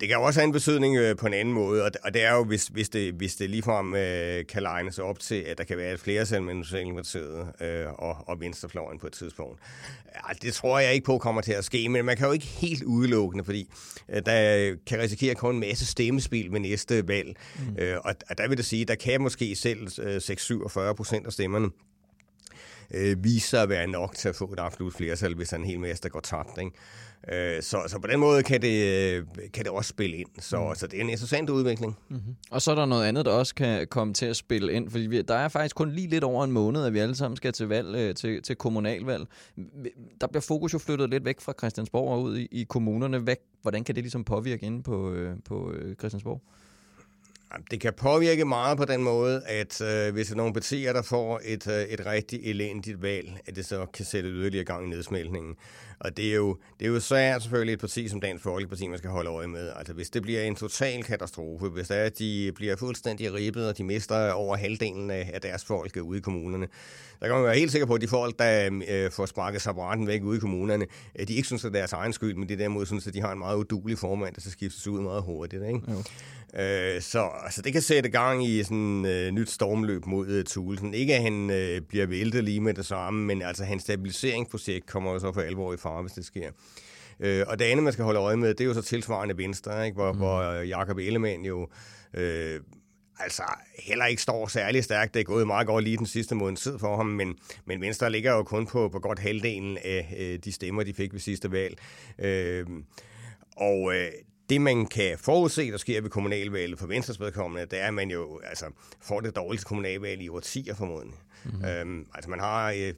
Det 0.00 0.08
kan 0.08 0.16
også 0.18 0.40
have 0.40 0.46
en 0.46 0.52
betydning 0.52 0.96
øh, 0.96 1.16
på 1.16 1.26
en 1.26 1.34
anden 1.34 1.54
måde, 1.54 1.84
og, 1.84 1.90
og 2.04 2.14
det 2.14 2.24
er 2.24 2.34
jo, 2.34 2.44
hvis, 2.44 2.66
hvis, 2.66 2.88
det, 2.88 3.14
hvis 3.14 3.36
det 3.36 3.50
ligefrem 3.50 3.94
øh, 3.94 4.46
kan 4.46 4.62
legne 4.62 4.92
sig 4.92 5.04
op 5.04 5.18
til, 5.18 5.34
at 5.34 5.58
der 5.58 5.64
kan 5.64 5.76
være 5.76 5.92
et 5.92 6.00
flertal 6.00 6.42
mellem 6.42 6.64
Socialdemokratiet 6.64 7.46
øh, 7.60 7.86
og, 7.92 8.28
og 8.28 8.40
Venstrefløjen 8.40 8.98
på 8.98 9.06
et 9.06 9.12
tidspunkt. 9.12 9.60
Ja, 10.14 10.34
det 10.42 10.54
tror 10.54 10.78
jeg 10.78 10.94
ikke 10.94 11.04
på 11.04 11.18
kommer 11.18 11.40
til 11.40 11.52
at 11.52 11.64
ske, 11.64 11.88
men 11.88 12.04
man 12.04 12.16
kan 12.16 12.26
jo 12.26 12.32
ikke 12.32 12.46
helt 12.46 12.82
udelukkende, 12.82 13.44
fordi 13.44 13.70
øh, 14.08 14.22
der 14.26 14.74
kan 14.86 14.98
risikere 14.98 15.30
at 15.30 15.36
komme 15.36 15.54
en 15.54 15.68
masse 15.68 15.86
stemmespil 15.86 16.52
ved 16.52 16.60
næste 16.60 17.08
valg, 17.08 17.36
mm. 17.58 17.76
øh, 17.78 17.98
og, 18.04 18.14
og 18.30 18.38
der 18.38 18.48
vil 18.48 18.56
det 18.56 18.66
sige, 18.66 18.84
der 18.84 18.94
kan 18.94 19.20
måske 19.20 19.56
selv 19.56 19.88
øh, 20.02 20.16
6-47 20.16 20.92
procent 20.92 21.26
af 21.26 21.32
stemmerne 21.32 21.68
øh, 22.94 23.24
vise 23.24 23.48
sig 23.48 23.62
at 23.62 23.68
være 23.68 23.86
nok 23.86 24.14
til 24.14 24.28
at 24.28 24.36
få 24.36 24.52
et 24.52 24.58
absolut 24.60 24.94
flertal, 24.94 25.34
hvis 25.34 25.52
en 25.52 25.64
hel 25.64 25.80
masse, 25.80 26.02
der 26.02 26.08
går 26.08 26.20
tabt. 26.20 26.58
Ikke? 26.58 26.72
Øh, 27.32 27.62
så, 27.62 27.82
så 27.86 27.98
på 27.98 28.06
den 28.06 28.20
måde 28.20 28.42
kan 28.42 28.62
det, 28.62 29.24
kan 29.52 29.64
det 29.64 29.72
også 29.72 29.88
spille 29.88 30.16
ind. 30.16 30.28
Så, 30.38 30.68
mm. 30.68 30.74
så 30.74 30.86
det 30.86 30.96
er 30.96 31.00
en 31.00 31.10
interessant 31.10 31.50
udvikling. 31.50 31.96
Mm-hmm. 32.08 32.36
Og 32.50 32.62
så 32.62 32.70
er 32.70 32.74
der 32.74 32.86
noget 32.86 33.04
andet, 33.04 33.26
der 33.26 33.32
også 33.32 33.54
kan 33.54 33.86
komme 33.86 34.14
til 34.14 34.26
at 34.26 34.36
spille 34.36 34.72
ind, 34.72 34.90
fordi 34.90 35.06
vi, 35.06 35.22
der 35.22 35.34
er 35.34 35.48
faktisk 35.48 35.76
kun 35.76 35.90
lige 35.90 36.08
lidt 36.08 36.24
over 36.24 36.44
en 36.44 36.52
måned, 36.52 36.84
at 36.84 36.94
vi 36.94 36.98
alle 36.98 37.14
sammen 37.14 37.36
skal 37.36 37.52
til 37.52 37.68
valg, 37.68 37.96
øh, 37.96 38.14
til, 38.14 38.42
til 38.42 38.56
kommunalvalg. 38.56 39.26
Der 40.20 40.26
bliver 40.26 40.42
fokus 40.42 40.72
jo 40.72 40.78
flyttet 40.78 41.10
lidt 41.10 41.24
væk 41.24 41.40
fra 41.40 41.52
Christiansborg 41.58 42.12
og 42.12 42.22
ud 42.22 42.38
i, 42.38 42.48
i 42.50 42.64
kommunerne. 42.68 43.18
Hvad, 43.18 43.36
hvordan 43.62 43.84
kan 43.84 43.94
det 43.94 44.04
ligesom 44.04 44.24
påvirke 44.24 44.66
ind 44.66 44.84
på, 44.84 45.12
øh, 45.12 45.36
på 45.44 45.72
Christiansborg? 45.98 46.42
Det 47.70 47.80
kan 47.80 47.92
påvirke 47.92 48.44
meget 48.44 48.78
på 48.78 48.84
den 48.84 49.02
måde, 49.02 49.42
at 49.46 49.80
øh, 49.80 50.12
hvis 50.12 50.26
der 50.26 50.34
er 50.34 50.36
nogle 50.36 50.52
partier, 50.52 50.92
der 50.92 51.02
får 51.02 51.40
et, 51.44 51.66
øh, 51.66 51.82
et 51.82 52.06
rigtig 52.06 52.40
elendigt 52.44 53.02
valg, 53.02 53.40
at 53.46 53.56
det 53.56 53.66
så 53.66 53.86
kan 53.86 54.04
sætte 54.04 54.28
yderligere 54.28 54.64
gang 54.64 54.86
i 54.86 54.88
nedsmeltningen. 54.88 55.56
Og 56.00 56.16
det 56.16 56.30
er 56.30 56.34
jo, 56.34 56.56
det 56.78 56.86
er 56.86 56.90
jo 56.90 57.00
svært 57.00 57.42
selvfølgelig 57.42 57.72
et 57.72 57.80
parti 57.80 58.08
som 58.08 58.20
Dansk 58.20 58.44
Folkeparti, 58.44 58.86
man 58.86 58.98
skal 58.98 59.10
holde 59.10 59.30
øje 59.30 59.46
med. 59.46 59.72
Altså 59.76 59.92
hvis 59.92 60.10
det 60.10 60.22
bliver 60.22 60.42
en 60.42 60.56
total 60.56 61.02
katastrofe, 61.02 61.68
hvis 61.68 61.88
det 61.88 61.96
er, 61.96 62.04
at 62.04 62.18
de 62.18 62.52
bliver 62.54 62.76
fuldstændig 62.76 63.34
ribbet, 63.34 63.68
og 63.68 63.78
de 63.78 63.84
mister 63.84 64.30
over 64.30 64.56
halvdelen 64.56 65.10
af, 65.10 65.30
af 65.34 65.40
deres 65.40 65.64
folk 65.64 65.96
ude 66.02 66.18
i 66.18 66.20
kommunerne, 66.20 66.68
der 67.20 67.26
kan 67.26 67.34
man 67.34 67.44
være 67.44 67.58
helt 67.58 67.72
sikker 67.72 67.86
på, 67.86 67.94
at 67.94 68.00
de 68.00 68.08
folk, 68.08 68.38
der 68.38 68.80
øh, 68.88 69.10
får 69.10 69.26
sparket 69.26 69.62
sabaraten 69.62 70.06
væk 70.06 70.22
ude 70.22 70.36
i 70.36 70.40
kommunerne, 70.40 70.86
øh, 71.18 71.28
de 71.28 71.34
ikke 71.34 71.46
synes, 71.46 71.64
at 71.64 71.72
det 71.72 71.78
er 71.78 71.80
deres 71.80 71.92
egen 71.92 72.12
skyld, 72.12 72.34
men 72.36 72.48
de 72.48 72.58
derimod 72.58 72.86
synes, 72.86 73.06
at 73.06 73.14
de 73.14 73.20
har 73.20 73.32
en 73.32 73.38
meget 73.38 73.56
udulig 73.56 73.98
formand, 73.98 74.34
der 74.34 74.40
skal 74.40 74.52
skiftes 74.52 74.86
ud 74.86 75.00
meget 75.00 75.22
hurtigt. 75.22 75.62
Ikke? 75.62 75.80
Jo. 75.88 76.02
Øh, 76.54 77.00
så 77.00 77.30
altså, 77.44 77.62
det 77.62 77.72
kan 77.72 77.82
sætte 77.82 78.08
gang 78.10 78.46
i 78.46 78.62
sådan 78.62 79.06
øh, 79.06 79.30
nyt 79.30 79.50
stormløb 79.50 80.06
mod 80.06 80.26
øh, 80.28 80.44
Thulesen. 80.44 80.94
Ikke 80.94 81.14
at 81.14 81.22
han 81.22 81.50
øh, 81.50 81.80
bliver 81.80 82.06
væltet 82.06 82.44
lige 82.44 82.60
med 82.60 82.74
det 82.74 82.86
samme, 82.86 83.24
men 83.24 83.42
altså 83.42 83.64
hans 83.64 83.82
stabiliseringsprojekt 83.82 84.86
kommer 84.86 85.12
jo 85.12 85.18
så 85.18 85.32
for 85.32 85.40
alvor 85.40 85.74
i 85.74 85.76
fare, 85.76 86.02
hvis 86.02 86.12
det 86.12 86.24
sker. 86.24 86.50
Øh, 87.20 87.44
og 87.46 87.58
det 87.58 87.64
andet, 87.64 87.84
man 87.84 87.92
skal 87.92 88.04
holde 88.04 88.20
øje 88.20 88.36
med, 88.36 88.48
det 88.48 88.60
er 88.60 88.64
jo 88.64 88.74
så 88.74 88.82
tilsvarende 88.82 89.38
Venstre, 89.38 89.86
ikke? 89.86 89.94
Hvor, 89.94 90.12
mm. 90.12 90.18
hvor 90.18 90.42
Jacob 90.42 90.98
Ellemann 90.98 91.44
jo 91.44 91.68
øh, 92.14 92.60
altså 93.18 93.42
heller 93.78 94.06
ikke 94.06 94.22
står 94.22 94.46
særlig 94.46 94.84
stærkt. 94.84 95.14
Det 95.14 95.20
er 95.20 95.24
gået 95.24 95.46
meget 95.46 95.66
godt 95.66 95.84
lige 95.84 95.96
den 95.96 96.06
sidste 96.06 96.34
måned 96.34 96.56
tid 96.56 96.78
for 96.78 96.96
ham, 96.96 97.06
men, 97.06 97.36
men 97.64 97.80
Venstre 97.80 98.10
ligger 98.10 98.32
jo 98.32 98.42
kun 98.42 98.66
på, 98.66 98.88
på 98.88 98.98
godt 98.98 99.18
halvdelen 99.18 99.78
af 99.84 100.14
øh, 100.18 100.38
de 100.44 100.52
stemmer, 100.52 100.82
de 100.82 100.94
fik 100.94 101.12
ved 101.12 101.20
sidste 101.20 101.52
valg. 101.52 101.78
Øh, 102.18 102.66
og 103.56 103.94
øh, 103.94 104.08
det, 104.50 104.60
man 104.60 104.86
kan 104.86 105.18
forudse, 105.18 105.70
der 105.70 105.76
sker 105.76 106.00
ved 106.00 106.10
kommunalvalget 106.10 106.78
for 106.78 106.86
Venstres 106.86 107.20
vedkommende, 107.20 107.66
det 107.66 107.80
er, 107.80 107.86
at 107.86 107.94
man 107.94 108.10
jo 108.10 108.40
altså, 108.44 108.66
får 109.00 109.20
det 109.20 109.36
dårligste 109.36 109.66
kommunalvalg 109.66 110.22
i 110.22 110.28
årtier 110.28 110.74
formodentlig. 110.74 111.18
Mm-hmm. 111.44 111.64
Øhm, 111.64 112.06
altså 112.14 112.30
man 112.30 112.40
har 112.40 112.70
øh, 112.70 112.94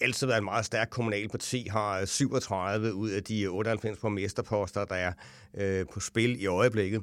altid 0.00 0.26
været 0.26 0.38
et 0.38 0.44
meget 0.44 0.64
stærkt 0.64 0.90
kommunalt 0.90 1.30
parti, 1.30 1.68
har 1.70 2.04
37 2.04 2.94
ud 2.94 3.10
af 3.10 3.24
de 3.24 3.46
98 3.46 3.98
borgmesterposter, 3.98 4.84
der 4.84 4.94
er 4.94 5.12
øh, 5.54 5.86
på 5.92 6.00
spil 6.00 6.42
i 6.42 6.46
øjeblikket. 6.46 7.02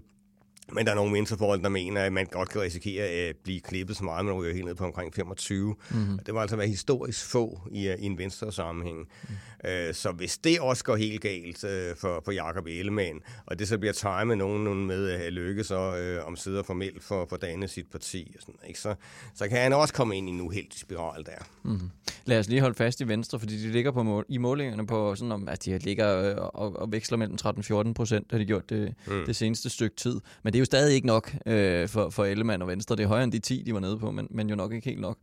Men 0.71 0.85
der 0.85 0.91
er 0.91 0.95
nogle 0.95 1.13
venstreforhold, 1.13 1.63
der 1.63 1.69
mener, 1.69 2.01
at 2.01 2.13
man 2.13 2.25
godt 2.25 2.49
kan 2.49 2.61
risikere 2.61 3.05
at 3.05 3.35
blive 3.43 3.59
klippet 3.61 3.97
så 3.97 4.03
meget, 4.03 4.25
man 4.25 4.33
ryger 4.33 4.53
helt 4.53 4.65
ned 4.65 4.75
på 4.75 4.85
omkring 4.85 5.13
25. 5.13 5.75
Mm-hmm. 5.89 6.19
Det 6.25 6.33
var 6.33 6.41
altså 6.41 6.55
være 6.55 6.67
historisk 6.67 7.25
få 7.25 7.59
i, 7.71 7.89
i 7.99 8.05
en 8.05 8.17
venstre 8.17 8.51
sammenhæng. 8.51 8.97
Mm. 8.97 9.69
Øh, 9.69 9.93
så 9.93 10.11
hvis 10.11 10.37
det 10.37 10.59
også 10.59 10.83
går 10.83 10.95
helt 10.95 11.21
galt 11.21 11.63
øh, 11.63 11.95
for, 11.95 12.21
for 12.25 12.31
Jacob 12.31 12.65
Ellemann, 12.67 13.19
og 13.45 13.59
det 13.59 13.67
så 13.67 13.77
bliver 13.77 13.93
timet 13.93 14.37
nogen 14.37 14.85
med 14.85 15.09
at 15.09 15.33
lykke 15.33 15.63
så 15.63 15.97
øh, 15.97 16.27
om 16.27 16.35
sider 16.35 16.63
formelt 16.63 17.03
for, 17.03 17.25
for 17.29 17.37
danne 17.37 17.67
sit 17.67 17.87
parti, 17.91 18.31
og 18.35 18.41
sådan, 18.41 18.55
ikke? 18.67 18.79
Så, 18.79 18.95
så 19.35 19.47
kan 19.47 19.57
han 19.57 19.73
også 19.73 19.93
komme 19.93 20.17
ind 20.17 20.29
i 20.29 20.31
en 20.31 20.41
uheldig 20.41 20.79
spiral 20.79 21.25
der. 21.25 21.47
Mm-hmm. 21.63 21.89
Lad 22.25 22.39
os 22.39 22.47
lige 22.47 22.61
holde 22.61 22.75
fast 22.75 23.01
i 23.01 23.07
Venstre, 23.07 23.39
fordi 23.39 23.57
de 23.57 23.71
ligger 23.71 23.91
på 23.91 24.03
mål, 24.03 24.25
i 24.29 24.37
målingerne 24.37 24.87
på 24.87 25.15
sådan 25.15 25.31
om, 25.31 25.47
at 25.47 25.65
de 25.65 25.77
ligger 25.77 26.29
øh, 26.29 26.35
og, 26.37 26.75
og 26.75 26.91
veksler 26.91 27.17
mellem 27.17 27.37
13-14 27.45 27.93
procent, 27.93 28.31
har 28.31 28.37
de 28.37 28.45
gjort 28.45 28.69
det, 28.69 28.93
mm. 29.07 29.25
det 29.25 29.35
seneste 29.35 29.69
stykke 29.69 29.95
tid. 29.95 30.21
Men 30.43 30.52
det 30.53 30.57
er 30.57 30.61
jo 30.61 30.65
stadig 30.65 30.95
ikke 30.95 31.07
nok 31.07 31.35
øh, 31.45 31.87
for, 31.89 32.09
for 32.09 32.25
Ellemann 32.25 32.61
og 32.61 32.67
Venstre. 32.67 32.95
Det 32.95 33.03
er 33.03 33.07
højere 33.07 33.23
end 33.23 33.31
de 33.31 33.39
10, 33.39 33.63
de 33.65 33.73
var 33.73 33.79
nede 33.79 33.99
på, 33.99 34.11
men, 34.11 34.27
men 34.29 34.49
jo 34.49 34.55
nok 34.55 34.73
ikke 34.73 34.85
helt 34.85 35.01
nok. 35.01 35.17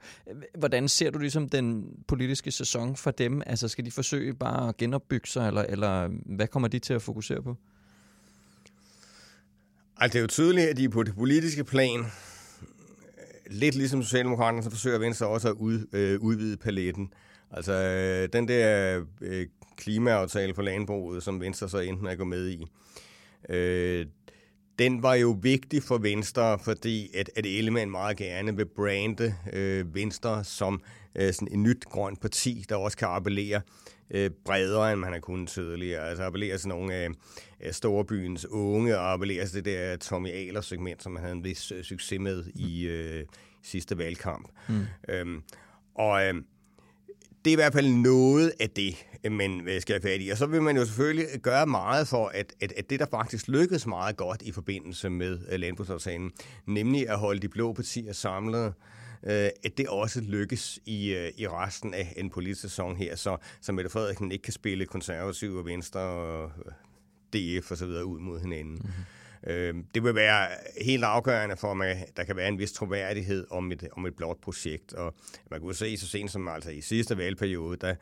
Hvordan 0.59 0.89
ser 0.89 1.11
du 1.11 1.19
ligesom 1.19 1.49
den 1.49 1.85
politiske 2.09 2.51
sæson 2.51 2.97
for 2.97 3.11
dem? 3.11 3.43
Altså 3.47 3.69
skal 3.69 3.85
de 3.85 3.91
forsøge 3.91 4.35
bare 4.35 4.69
at 4.69 4.77
genopbygge 4.77 5.29
sig, 5.29 5.49
eller, 5.49 5.63
eller 5.63 6.09
hvad 6.37 6.47
kommer 6.47 6.69
de 6.69 6.79
til 6.79 6.95
at 6.95 7.03
fokusere 7.03 7.43
på? 7.43 7.57
Altså 9.97 10.13
det 10.13 10.19
er 10.19 10.21
jo 10.21 10.27
tydeligt, 10.27 10.67
at 10.67 10.77
de 10.77 10.89
på 10.89 11.03
det 11.03 11.15
politiske 11.15 11.65
plan 11.65 12.01
øh, 12.01 12.07
lidt 13.51 13.75
ligesom 13.75 14.03
Socialdemokraterne, 14.03 14.63
så 14.63 14.71
forsøger 14.71 14.99
Venstre 14.99 15.27
også 15.27 15.49
at 15.49 15.55
ud, 15.55 15.87
øh, 15.93 16.21
udvide 16.21 16.57
paletten. 16.57 17.13
Altså 17.51 17.73
øh, 17.73 18.29
den 18.33 18.49
der 18.49 19.01
øh, 19.21 19.47
klimaaftale 19.77 20.55
for 20.55 20.63
landbruget, 20.63 21.23
som 21.23 21.41
Venstre 21.41 21.69
så 21.69 21.79
enten 21.79 22.07
er 22.07 22.15
gået 22.15 22.29
med 22.29 22.49
i, 22.49 22.67
øh, 23.49 24.07
den 24.81 25.03
var 25.03 25.15
jo 25.15 25.39
vigtig 25.43 25.83
for 25.83 25.99
Venstre, 25.99 26.59
fordi 26.59 27.11
at, 27.15 27.31
at 27.37 27.47
Ellemann 27.47 27.91
meget 27.91 28.17
gerne 28.17 28.57
vil 28.57 28.67
brande 28.67 29.35
øh, 29.53 29.95
Venstre 29.95 30.45
som 30.45 30.83
øh, 31.15 31.33
sådan 31.33 31.49
et 31.53 31.59
nyt 31.59 31.85
grønt 31.85 32.21
parti, 32.21 32.65
der 32.69 32.77
også 32.77 32.97
kan 32.97 33.09
appellere 33.09 33.61
øh, 34.11 34.31
bredere, 34.45 34.93
end 34.93 35.01
man 35.01 35.13
har 35.13 35.21
kunnet 35.21 35.49
tidligere. 35.49 36.09
Altså 36.09 36.25
appellere 36.25 36.59
til 36.59 36.69
nogle 36.69 36.95
af 36.95 37.09
øh, 37.61 37.73
storebyens 37.73 38.47
unge, 38.47 38.99
og 38.99 39.13
appellere 39.13 39.47
til 39.47 39.55
det 39.55 39.65
der 39.65 39.97
Tommy 39.97 40.29
Ahlers-segment, 40.29 41.03
som 41.03 41.13
man 41.13 41.23
havde 41.23 41.35
en 41.35 41.45
vis 41.45 41.73
øh, 41.73 41.85
succes 41.85 42.21
med 42.21 42.45
i 42.55 42.87
øh, 42.87 43.25
sidste 43.63 43.99
valgkamp. 43.99 44.49
Mm. 44.69 44.87
Øhm, 45.09 45.43
og 45.95 46.25
øh, 46.25 46.35
det 47.45 47.51
er 47.51 47.53
i 47.53 47.55
hvert 47.55 47.73
fald 47.73 47.89
noget 47.89 48.53
af 48.61 48.71
det, 48.71 49.07
man 49.31 49.69
øh, 49.69 49.81
skal 49.81 49.93
have 49.95 50.03
fat 50.03 50.21
i. 50.23 50.29
Og 50.29 50.37
så 50.37 50.47
vil 50.47 50.63
man 50.63 50.77
jo 50.77 50.85
selvfølgelig 50.85 51.27
gøre 51.43 51.67
meget 51.67 52.09
for, 52.09 52.29
at, 52.29 52.55
at, 52.61 52.73
at 52.77 52.91
det, 52.91 53.01
der 53.01 53.07
faktisk 53.11 53.49
lykkedes 53.49 53.87
meget 53.87 54.17
godt 54.17 54.43
i 54.43 54.53
forbindelse 54.53 55.11
med 55.11 55.39
øh, 55.53 55.61
landbrugsaftalen, 55.61 56.31
nemlig 56.67 57.09
at 57.09 57.19
holde 57.19 57.41
de 57.41 57.49
blå 57.49 57.73
partier 57.73 58.13
samlet, 58.13 58.75
øh, 59.23 59.49
at 59.65 59.79
det 59.79 59.89
også 59.89 60.21
lykkes 60.21 60.79
i, 60.87 61.31
i 61.37 61.49
resten 61.49 61.95
af 61.95 62.15
en 62.17 62.31
politisk 62.31 62.61
sæson 62.61 62.97
her, 62.97 63.17
så, 63.17 63.37
så 63.61 63.73
Mette 63.73 63.91
Frederiksen 63.91 64.33
ikke 64.33 64.43
kan 64.43 64.53
spille 64.53 64.87
konservativ 64.87 65.55
og 65.55 65.67
venstre 65.67 66.01
og 66.01 66.51
DF 67.33 67.71
og 67.71 67.77
så 67.77 67.87
videre 67.87 68.05
ud 68.05 68.21
mod 68.21 68.41
hinanden. 68.41 68.75
Mm-hmm. 68.75 69.20
Øh, 69.47 69.75
det 69.95 70.05
vil 70.05 70.15
være 70.15 70.49
helt 70.85 71.05
afgørende 71.05 71.57
for, 71.57 71.83
at 71.83 72.17
der 72.17 72.25
kan 72.25 72.37
være 72.37 72.49
en 72.49 72.59
vis 72.59 72.73
troværdighed 72.73 73.47
om 73.51 73.73
et, 73.73 73.89
om 73.93 74.07
et 74.07 74.17
blåt 74.17 74.39
projekt. 74.43 74.93
Og 74.93 75.15
man 75.51 75.61
kunne 75.61 75.75
se 75.75 75.97
så 75.97 76.09
sent 76.09 76.31
som 76.31 76.49
altså 76.49 76.71
i 76.71 76.81
sidste 76.81 77.19
valgperiode, 77.19 77.77
der, 77.77 77.95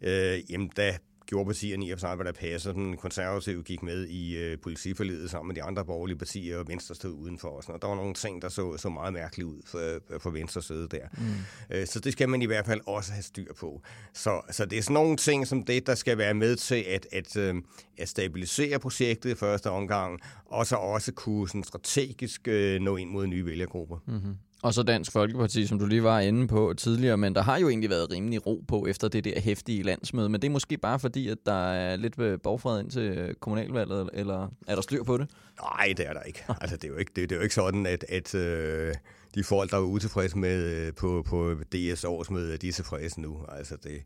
øh, 0.00 0.52
jamen, 0.52 0.70
der 0.76 0.92
gjorde 1.26 1.46
partierne 1.46 1.86
i 1.86 1.90
og 1.90 1.98
for 1.98 2.00
sig, 2.00 2.14
hvad 2.14 2.24
der 2.24 2.32
passer. 2.32 2.72
Den 2.72 2.96
konservative 2.96 3.62
gik 3.62 3.82
med 3.82 4.06
i 4.06 4.36
øh, 4.36 4.58
politiforledet 4.62 5.30
sammen 5.30 5.48
med 5.48 5.54
de 5.54 5.62
andre 5.62 5.84
borgerlige 5.84 6.18
partier, 6.18 6.58
og 6.58 6.68
Venstre 6.68 6.94
stod 6.94 7.12
udenfor. 7.12 7.48
Og, 7.48 7.62
sådan, 7.62 7.74
og 7.74 7.82
der 7.82 7.88
var 7.88 7.94
nogle 7.94 8.14
ting, 8.14 8.42
der 8.42 8.48
så, 8.48 8.76
så 8.76 8.88
meget 8.88 9.12
mærkeligt 9.12 9.46
ud 9.46 9.62
for, 9.66 10.18
for 10.18 10.30
Venstre 10.30 10.62
side 10.62 10.88
der. 10.90 11.06
Mm. 11.18 11.76
Øh, 11.76 11.86
så 11.86 12.00
det 12.00 12.12
skal 12.12 12.28
man 12.28 12.42
i 12.42 12.46
hvert 12.46 12.66
fald 12.66 12.80
også 12.86 13.12
have 13.12 13.22
styr 13.22 13.52
på. 13.60 13.82
Så, 14.12 14.40
så 14.50 14.64
det 14.64 14.78
er 14.78 14.82
sådan 14.82 14.94
nogle 14.94 15.16
ting 15.16 15.46
som 15.46 15.64
det, 15.64 15.86
der 15.86 15.94
skal 15.94 16.18
være 16.18 16.34
med 16.34 16.56
til 16.56 16.84
at, 16.88 17.06
at, 17.12 17.36
øh, 17.36 17.54
at 17.98 18.08
stabilisere 18.08 18.78
projektet 18.78 19.30
i 19.30 19.34
første 19.34 19.70
omgang, 19.70 20.20
og 20.46 20.66
så 20.66 20.76
også 20.76 21.12
kunne 21.12 21.48
sådan 21.48 21.64
strategisk 21.64 22.48
øh, 22.48 22.80
nå 22.80 22.96
ind 22.96 23.10
mod 23.10 23.26
nye 23.26 23.46
vælgergrupper. 23.46 23.96
Mm-hmm. 24.06 24.34
Og 24.64 24.74
så 24.74 24.82
Dansk 24.82 25.12
Folkeparti, 25.12 25.66
som 25.66 25.78
du 25.78 25.86
lige 25.86 26.02
var 26.02 26.20
inde 26.20 26.48
på 26.48 26.74
tidligere, 26.76 27.16
men 27.16 27.34
der 27.34 27.42
har 27.42 27.58
jo 27.58 27.68
egentlig 27.68 27.90
været 27.90 28.10
rimelig 28.10 28.46
ro 28.46 28.64
på 28.68 28.86
efter 28.86 29.08
det 29.08 29.24
der 29.24 29.40
hæftige 29.40 29.82
landsmøde, 29.82 30.28
men 30.28 30.42
det 30.42 30.48
er 30.48 30.52
måske 30.52 30.78
bare 30.78 30.98
fordi, 30.98 31.28
at 31.28 31.38
der 31.46 31.72
er 31.72 31.96
lidt 31.96 32.18
øh, 32.18 32.38
borgfred 32.42 32.80
ind 32.80 32.90
til 32.90 33.02
øh, 33.02 33.34
kommunalvalget, 33.34 34.10
eller 34.12 34.48
er 34.66 34.74
der 34.74 34.82
styr 34.82 35.02
på 35.02 35.18
det? 35.18 35.30
Nej, 35.62 35.94
det 35.96 36.08
er 36.08 36.12
der 36.12 36.22
ikke. 36.22 36.44
Altså, 36.60 36.76
det 36.76 36.84
er 36.84 36.88
jo 36.88 36.96
ikke, 36.96 37.12
det, 37.16 37.30
det 37.30 37.32
er 37.32 37.36
jo 37.36 37.42
ikke 37.42 37.54
sådan, 37.54 37.86
at, 37.86 38.04
at 38.08 38.34
øh, 38.34 38.94
de 39.34 39.44
folk, 39.44 39.70
der 39.70 39.76
er 39.76 39.80
utilfredse 39.80 40.38
med 40.38 40.86
øh, 40.86 40.92
på, 40.94 41.24
på 41.26 41.54
DS 41.72 42.04
årsmøde, 42.04 42.56
de 42.56 42.68
er 42.68 42.72
tilfredse 42.72 43.20
nu. 43.20 43.38
Altså, 43.48 43.76
det 43.76 44.02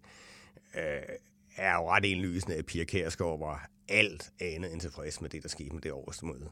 øh, 0.75 0.83
er 1.57 1.75
jo 1.75 1.91
ret 1.91 2.05
indlysende, 2.05 2.57
at 2.57 2.67
Pia 2.67 2.85
Kærsgaard 2.85 3.39
var 3.39 3.71
alt 3.89 4.31
andet 4.41 4.73
end 4.73 4.81
tilfreds 4.81 5.21
med 5.21 5.31
det, 5.31 5.43
der 5.43 5.49
skete 5.49 5.71
med 5.71 5.81
det 5.81 5.93
årsmøde. 5.93 6.51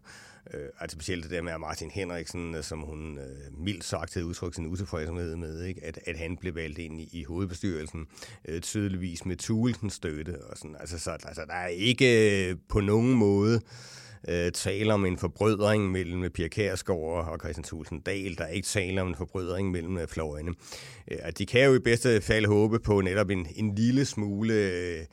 Øh, 0.54 0.68
altså 0.80 0.94
specielt 0.94 1.22
det 1.22 1.30
der 1.30 1.42
med 1.42 1.58
Martin 1.58 1.90
Henriksen, 1.90 2.54
øh, 2.54 2.62
som 2.62 2.80
hun 2.80 3.18
øh, 3.18 3.58
mildt 3.58 3.84
sagt 3.84 4.14
havde 4.14 4.26
udtrykt 4.26 4.54
sin 4.54 4.66
utilfredshed 4.66 5.36
med, 5.36 5.64
ikke? 5.64 5.84
At, 5.84 5.98
at 6.06 6.18
han 6.18 6.36
blev 6.36 6.54
valgt 6.54 6.78
ind 6.78 7.00
i, 7.00 7.08
i 7.12 7.24
hovedbestyrelsen, 7.24 8.06
øh, 8.48 8.60
tydeligvis 8.60 9.26
med 9.26 9.36
Tulsens 9.36 9.94
støtte. 9.94 10.44
Og 10.44 10.56
sådan. 10.56 10.76
Altså, 10.80 10.98
så, 10.98 11.10
altså, 11.10 11.44
der 11.46 11.54
er 11.54 11.68
ikke 11.68 12.48
øh, 12.48 12.56
på 12.68 12.80
nogen 12.80 13.14
måde 13.14 13.60
øh, 14.28 14.52
tale 14.52 14.94
om 14.94 15.04
en 15.04 15.18
forbrødring 15.18 15.90
mellem 15.90 16.30
Pia 16.30 16.48
Kærsgaard 16.48 17.28
og 17.28 17.38
Christian 17.38 17.64
Thulsen 17.64 18.00
Dahl. 18.00 18.38
Der 18.38 18.44
er 18.44 18.48
ikke 18.48 18.66
tale 18.66 19.02
om 19.02 19.08
en 19.08 19.14
forbrødring 19.14 19.70
mellem 19.70 19.98
øh, 19.98 20.08
fløjene. 20.08 20.54
Øh, 21.10 21.18
de 21.38 21.46
kan 21.46 21.64
jo 21.64 21.74
i 21.74 21.78
bedste 21.78 22.20
fald 22.20 22.46
håbe 22.46 22.78
på 22.78 23.00
netop 23.00 23.30
en, 23.30 23.46
en 23.56 23.74
lille 23.74 24.04
smule 24.04 24.54
øh, 24.54 25.04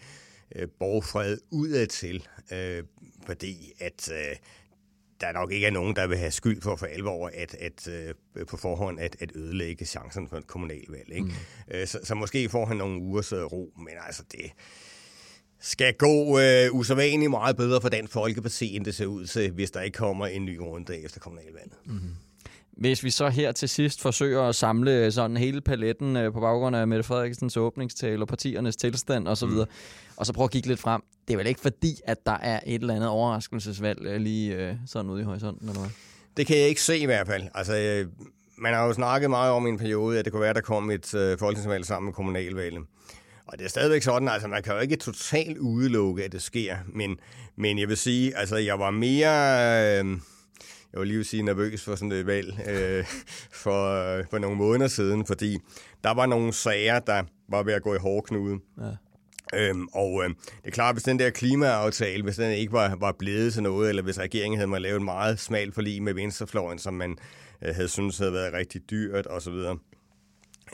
øh 0.56 0.68
borgfred 0.80 1.38
udadtil, 1.52 2.28
øh, 2.52 2.84
fordi 3.26 3.74
at... 3.80 4.12
Øh, 4.12 4.36
der 5.22 5.32
nok 5.32 5.52
ikke 5.52 5.68
er 5.68 5.72
nogen, 5.72 5.96
der 5.96 6.08
vil 6.08 6.18
have 6.18 6.32
skyld 6.32 6.62
for 6.62 6.76
for 6.76 6.86
alvor 6.86 7.32
at, 7.34 7.56
at, 7.56 7.88
øh, 7.88 8.46
på 8.46 8.58
forhånd 8.58 9.00
at, 9.00 9.16
at 9.20 9.32
ødelægge 9.36 9.86
chancen 9.86 10.28
for 10.28 10.38
et 10.38 10.48
kommunalvalg. 10.48 11.12
Ikke? 11.12 11.26
Mm. 11.26 11.32
Øh, 11.72 11.88
så, 11.88 12.00
så 12.04 12.16
måske 12.16 12.50
får 12.50 12.66
han 12.66 12.78
nogle 12.78 13.02
ugers 13.02 13.34
ro, 13.34 13.74
men 13.78 13.94
altså 14.08 14.24
det 14.32 14.52
skal 15.60 15.94
gå 15.94 16.40
øh, 16.40 16.74
usædvanligt 16.74 17.30
meget 17.32 17.58
bedre 17.58 17.82
for 17.82 17.90
den 17.90 18.08
Folkeparti, 18.08 18.76
end 18.76 18.86
det 18.86 18.96
ser 18.96 19.06
ud 19.06 19.26
til, 19.26 19.52
hvis 19.52 19.72
der 19.72 19.82
ikke 19.82 19.98
kommer 19.98 20.28
en 20.28 20.46
ny 20.46 20.58
runde 20.58 20.98
efter 20.98 21.20
kommunalvalget. 21.20 21.74
Mm-hmm. 21.86 22.16
Hvis 22.78 23.04
vi 23.04 23.10
så 23.10 23.30
her 23.30 23.52
til 23.52 23.70
sidst 23.70 24.02
forsøger 24.02 24.42
at 24.42 24.56
samle 24.56 25.12
sådan 25.12 25.38
hele 25.38 25.62
paletten 25.62 26.18
øh, 26.18 26.34
på 26.34 26.40
baggrund 26.40 26.76
af 26.76 26.88
Mette 26.88 27.04
Frederiksens 27.04 27.58
åbningstale 27.58 28.24
og 28.24 28.28
partiernes 28.28 28.76
tilstand 28.76 29.28
osv., 29.28 29.48
mm. 29.48 29.66
og 30.18 30.26
så 30.26 30.34
prøve 30.34 30.46
at 30.46 30.52
kigge 30.52 30.68
lidt 30.68 30.80
frem. 30.80 31.02
Det 31.28 31.34
er 31.34 31.38
vel 31.38 31.48
ikke 31.48 31.62
fordi, 31.62 31.96
at 32.06 32.26
der 32.26 32.38
er 32.38 32.60
et 32.66 32.82
eller 32.82 32.96
andet 32.96 33.10
overraskelsesvalg 33.10 34.00
øh, 34.02 34.22
lige 34.22 34.56
øh, 34.56 34.76
sådan 34.88 35.12
ude 35.12 35.22
i 35.22 35.24
horisonten, 35.24 35.70
eller 35.70 35.82
hvad? 35.82 35.92
Det 36.38 36.48
kan 36.48 36.58
jeg 36.58 36.68
ikke 36.68 36.82
se 36.82 36.98
i 36.98 37.06
hvert 37.06 37.28
fald. 37.28 37.44
Altså, 37.56 37.78
øh, 37.78 38.08
man 38.58 38.74
har 38.74 38.86
jo 38.86 38.94
snakket 38.94 39.30
meget 39.30 39.52
om 39.52 39.68
i 39.68 39.70
en 39.70 39.78
periode, 39.78 40.20
at 40.20 40.26
det 40.26 40.34
kunne 40.34 40.42
være, 40.42 40.50
at 40.50 40.56
der 40.56 40.62
kom 40.62 40.92
et 40.92 41.14
øh, 41.14 41.38
folketingsvalg 41.38 41.86
sammen 41.86 42.06
med 42.06 42.14
kommunalvalget. 42.14 42.84
Og 43.48 43.58
det 43.58 43.66
er 43.66 43.70
stadigvæk 43.70 44.02
sådan, 44.02 44.28
altså 44.28 44.48
man 44.48 44.64
kan 44.64 44.74
jo 44.74 44.80
ikke 44.80 44.96
totalt 44.96 45.58
udelukke, 45.58 46.24
at 46.24 46.32
det 46.32 46.42
sker, 46.42 46.78
men, 46.88 47.18
men 47.56 47.80
jeg 47.80 47.88
vil 47.88 47.98
sige, 47.98 48.38
altså 48.38 48.56
jeg 48.56 48.80
var 48.80 48.92
mere... 48.92 50.00
Øh, 50.00 50.18
jeg 50.94 51.00
var 51.00 51.06
lige 51.06 51.18
vil 51.18 51.26
sige 51.26 51.44
nervøs 51.44 51.84
for 51.84 51.96
sådan 51.96 52.12
et 52.12 52.28
valg 52.28 52.68
øh, 52.70 53.06
for, 53.64 54.22
for 54.30 54.38
nogle 54.38 54.58
måneder 54.58 54.88
siden, 54.88 55.26
fordi 55.26 55.60
der 56.04 56.14
var 56.14 56.26
nogle 56.26 56.54
sager, 56.54 57.00
der 57.00 57.24
var 57.50 57.64
ved 57.64 57.74
at 57.74 57.84
gå 57.84 57.96
i 57.96 57.98
hårdknude. 57.98 58.60
Ja. 58.82 58.92
Øhm, 59.54 59.88
og 59.94 60.24
øh, 60.24 60.30
det 60.30 60.68
er 60.68 60.72
klart, 60.72 60.96
hvis 60.96 61.04
den 61.04 61.20
der 61.20 61.30
klimaaftale, 61.30 62.24
hvis 62.24 62.36
den 62.36 62.52
ikke 62.52 62.74
var, 62.74 62.96
var 62.96 63.12
blevet 63.12 63.54
til 63.54 63.64
noget, 63.64 63.90
eller 63.90 64.02
hvis 64.02 64.20
regeringen 64.20 64.58
havde 64.58 64.68
man 64.68 64.82
lavet 64.82 64.98
en 64.98 65.06
meget 65.06 65.40
smal 65.40 65.72
forlig 65.72 66.04
med 66.04 66.14
venstrefløjen, 66.14 66.80
som 66.80 66.94
man 66.94 67.18
øh, 67.62 67.76
havde 67.76 67.88
syntes 67.88 68.18
havde 68.18 68.34
været 68.34 68.54
rigtig 68.54 68.82
dyrt 68.90 69.28
osv., 69.30 69.54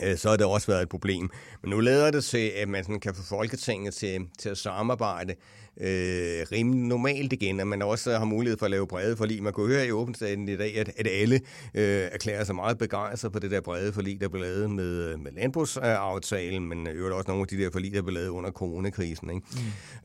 øh, 0.04 0.18
så 0.18 0.30
har 0.30 0.38
det 0.38 0.46
også 0.46 0.68
været 0.68 0.82
et 0.82 0.90
problem. 0.90 1.30
Men 1.62 1.70
nu 1.70 1.80
lader 1.80 2.12
det 2.12 2.24
til, 2.24 2.52
at 2.56 2.70
man 2.70 2.84
sådan 2.84 3.00
kan 3.00 3.16
få 3.16 3.22
Folketinget 3.24 3.94
til, 3.94 4.28
til 4.40 4.50
at 4.50 4.58
samarbejde 4.58 5.36
øh, 5.80 6.46
rimelig 6.52 6.82
normalt 6.82 7.34
igen, 7.34 7.60
at 7.60 7.68
man 7.68 7.82
også 7.82 8.18
har 8.18 8.26
mulighed 8.26 8.58
for 8.58 8.66
at 8.66 8.72
lave 8.72 8.88
brede 8.88 9.18
forlig. 9.18 9.44
Man 9.44 9.54
kunne 9.54 9.68
høre 9.74 9.88
i 9.88 9.92
åbensdagen 9.92 10.50
i 10.50 10.58
dag, 10.58 10.78
at, 10.78 10.92
at 10.98 11.08
alle 11.08 11.36
øh, 11.74 12.08
erklærer 12.12 12.44
sig 12.44 12.56
meget 12.56 12.78
begejstret 12.78 13.32
på 13.32 13.40
det 13.40 13.52
der 13.52 13.62
brede 13.62 13.94
forlig, 13.94 14.22
der 14.22 14.28
blev 14.28 14.42
lavet 14.42 14.72
med, 14.72 15.18
med 15.18 15.32
landbrugsaftalen, 15.32 16.70
men 16.70 16.88
øvrigt 16.88 17.16
også 17.16 17.28
nogle 17.28 17.42
af 17.42 17.48
de 17.48 17.58
der 17.58 17.70
forlig, 17.72 17.94
der 17.94 18.02
blev 18.02 18.14
lavet 18.14 18.28
under 18.28 18.52
coronakrisen. 18.52 19.30
Ikke? 19.30 19.48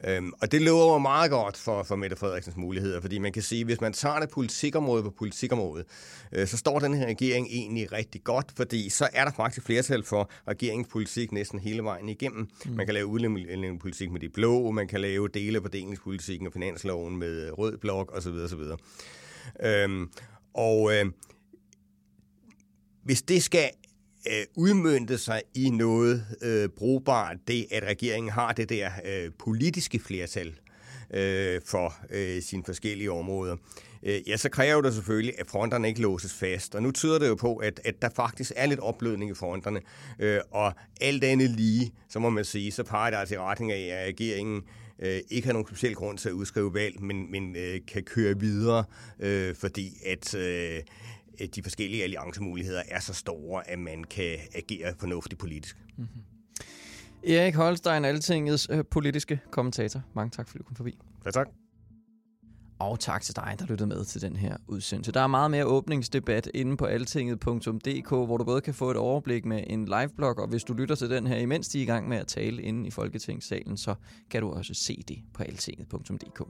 Mm. 0.05 0.11
Øhm, 0.11 0.33
og 0.43 0.53
det 0.53 0.63
lover 0.63 0.99
meget 0.99 1.31
godt 1.31 1.57
for, 1.57 1.83
for 1.83 1.97
Mette 1.97 2.17
Frederiksens 2.17 2.57
muligheder, 2.57 3.01
fordi 3.01 3.19
man 3.19 3.33
kan 3.33 3.43
sige, 3.43 3.65
hvis 3.65 3.81
man 3.81 3.93
tager 3.93 4.21
det 4.21 4.31
politikområde 4.31 5.03
på 5.03 5.11
politikområde, 5.11 5.85
øh, 6.33 6.47
så 6.47 6.57
står 6.57 6.79
den 6.79 6.95
her 6.95 7.07
regering 7.07 7.47
egentlig 7.51 7.93
rigtig 7.93 8.25
godt, 8.25 8.47
fordi 8.57 8.89
så 8.89 9.09
er 9.13 9.25
der 9.25 9.33
faktisk 9.33 9.67
flertal 9.67 10.05
for 10.05 10.31
regeringens 10.49 10.89
politik 10.89 11.33
næsten 11.33 11.59
hele 11.59 11.83
vejen 11.83 12.09
igennem. 12.09 12.49
Mm. 12.65 12.73
Man 12.77 12.87
kan 12.87 12.95
lave 12.95 13.07
udlændingepolitik 13.07 14.11
med 14.11 14.21
de 14.21 14.29
blå, 14.29 14.71
man 14.71 14.89
kan 14.89 15.01
lave 15.01 15.29
dele 15.29 15.61
fordelingspolitikken 15.65 16.47
og 16.47 16.53
finansloven 16.53 17.17
med 17.17 17.47
øh, 17.47 17.53
rød 17.53 17.79
blok 17.79 18.17
osv. 18.17 18.33
osv. 18.33 18.61
Øhm, 19.63 20.11
og 20.55 20.95
øh, 20.95 21.07
hvis 23.03 23.23
det 23.23 23.43
skal 23.43 23.71
øh, 24.31 24.47
udmyndte 24.57 25.19
sig 25.19 25.43
i 25.55 25.71
noget 25.71 26.27
øh, 26.43 26.69
brugbart, 26.69 27.37
det 27.49 27.67
at 27.71 27.83
regeringen 27.83 28.33
har 28.33 28.53
det 28.53 28.69
der 28.69 28.91
øh, 29.05 29.31
politiske 29.39 29.99
flertal 29.99 30.55
øh, 31.15 31.61
for 31.67 31.95
øh, 32.11 32.43
sine 32.43 32.65
forskellige 32.65 33.13
områder, 33.13 33.57
øh, 34.03 34.29
ja, 34.29 34.37
så 34.37 34.49
kræver 34.49 34.83
det 34.83 34.95
selvfølgelig, 34.95 35.35
at 35.39 35.47
fronterne 35.47 35.89
ikke 35.89 36.01
låses 36.01 36.35
fast. 36.35 36.75
Og 36.75 36.83
nu 36.83 36.91
tyder 36.91 37.19
det 37.19 37.29
jo 37.29 37.35
på, 37.35 37.57
at, 37.57 37.81
at 37.85 38.03
der 38.03 38.09
faktisk 38.17 38.53
er 38.57 38.67
lidt 38.67 38.81
opblødning 38.81 39.31
i 39.31 39.35
fronterne. 39.35 39.81
Øh, 40.19 40.41
og 40.51 40.73
alt 41.01 41.25
andet 41.25 41.51
lige, 41.51 41.93
så 42.09 42.19
må 42.19 42.31
man 42.31 42.45
sige, 42.45 42.73
så 42.73 42.83
peger 42.83 43.11
det 43.11 43.19
altså 43.19 43.35
i 43.35 43.39
retning 43.39 43.73
af, 43.73 44.01
at 44.01 44.09
regeringen 44.09 44.57
øh, 44.57 44.84
ikke 45.31 45.47
har 45.47 45.53
nogen 45.53 45.67
speciel 45.67 45.95
grund 45.95 46.19
til 46.19 46.29
at 46.29 46.33
udskrive 46.33 46.75
valg, 46.75 47.03
men, 47.03 47.31
men 47.31 47.57
øh, 47.57 47.81
kan 47.87 48.03
køre 48.03 48.41
videre, 48.41 48.85
øh, 49.21 49.55
fordi 49.55 49.93
at... 50.07 50.35
Øh, 50.35 50.81
de 51.55 51.63
forskellige 51.63 52.03
alliancemuligheder 52.03 52.83
er 52.89 53.01
så 53.01 53.15
store, 53.15 53.71
at 53.71 53.79
man 53.79 54.05
kan 54.05 54.39
agere 54.55 54.95
fornuftigt 54.99 55.41
politisk. 55.41 55.77
Mm-hmm. 55.97 56.23
Erik 57.27 57.55
Holstein, 57.55 58.05
Altingets 58.05 58.69
øh, 58.71 58.85
politiske 58.91 59.41
kommentator. 59.51 60.03
Mange 60.15 60.31
tak, 60.31 60.49
fordi 60.49 60.59
du 60.59 60.65
kom 60.65 60.77
forbi. 60.77 60.99
Ja, 61.25 61.31
tak. 61.31 61.49
Og 62.79 63.01
tak 63.01 63.23
til 63.23 63.37
dig, 63.37 63.57
der 63.59 63.67
lyttede 63.67 63.89
med 63.89 64.05
til 64.05 64.23
den 64.23 64.37
her 64.37 64.57
udsendelse. 64.69 65.13
Der 65.13 65.21
er 65.21 65.27
meget 65.27 65.51
mere 65.51 65.67
åbningsdebat 65.67 66.51
inde 66.55 66.77
på 66.77 66.85
altinget.dk, 66.85 68.09
hvor 68.09 68.37
du 68.37 68.45
både 68.45 68.61
kan 68.61 68.75
få 68.75 68.91
et 68.91 68.97
overblik 68.97 69.45
med 69.45 69.65
en 69.67 69.85
liveblog, 69.85 70.39
og 70.39 70.49
hvis 70.49 70.65
du 70.65 70.73
lytter 70.73 70.95
til 70.95 71.11
den 71.11 71.27
her, 71.27 71.37
imens 71.37 71.69
de 71.69 71.79
er 71.79 71.83
i 71.83 71.87
gang 71.87 72.09
med 72.09 72.17
at 72.17 72.27
tale 72.27 72.63
inde 72.63 72.87
i 72.87 72.91
Folketingssalen, 72.91 73.77
så 73.77 73.95
kan 74.31 74.43
du 74.43 74.51
også 74.51 74.75
se 74.75 75.05
det 75.09 75.19
på 75.35 75.43
altinget.dk. 75.43 76.43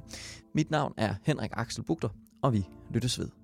Mit 0.54 0.70
navn 0.70 0.94
er 0.96 1.14
Henrik 1.22 1.50
Axel 1.52 1.84
Bugter, 1.84 2.08
og 2.42 2.52
vi 2.52 2.66
lyttes 2.90 3.18
ved. 3.18 3.43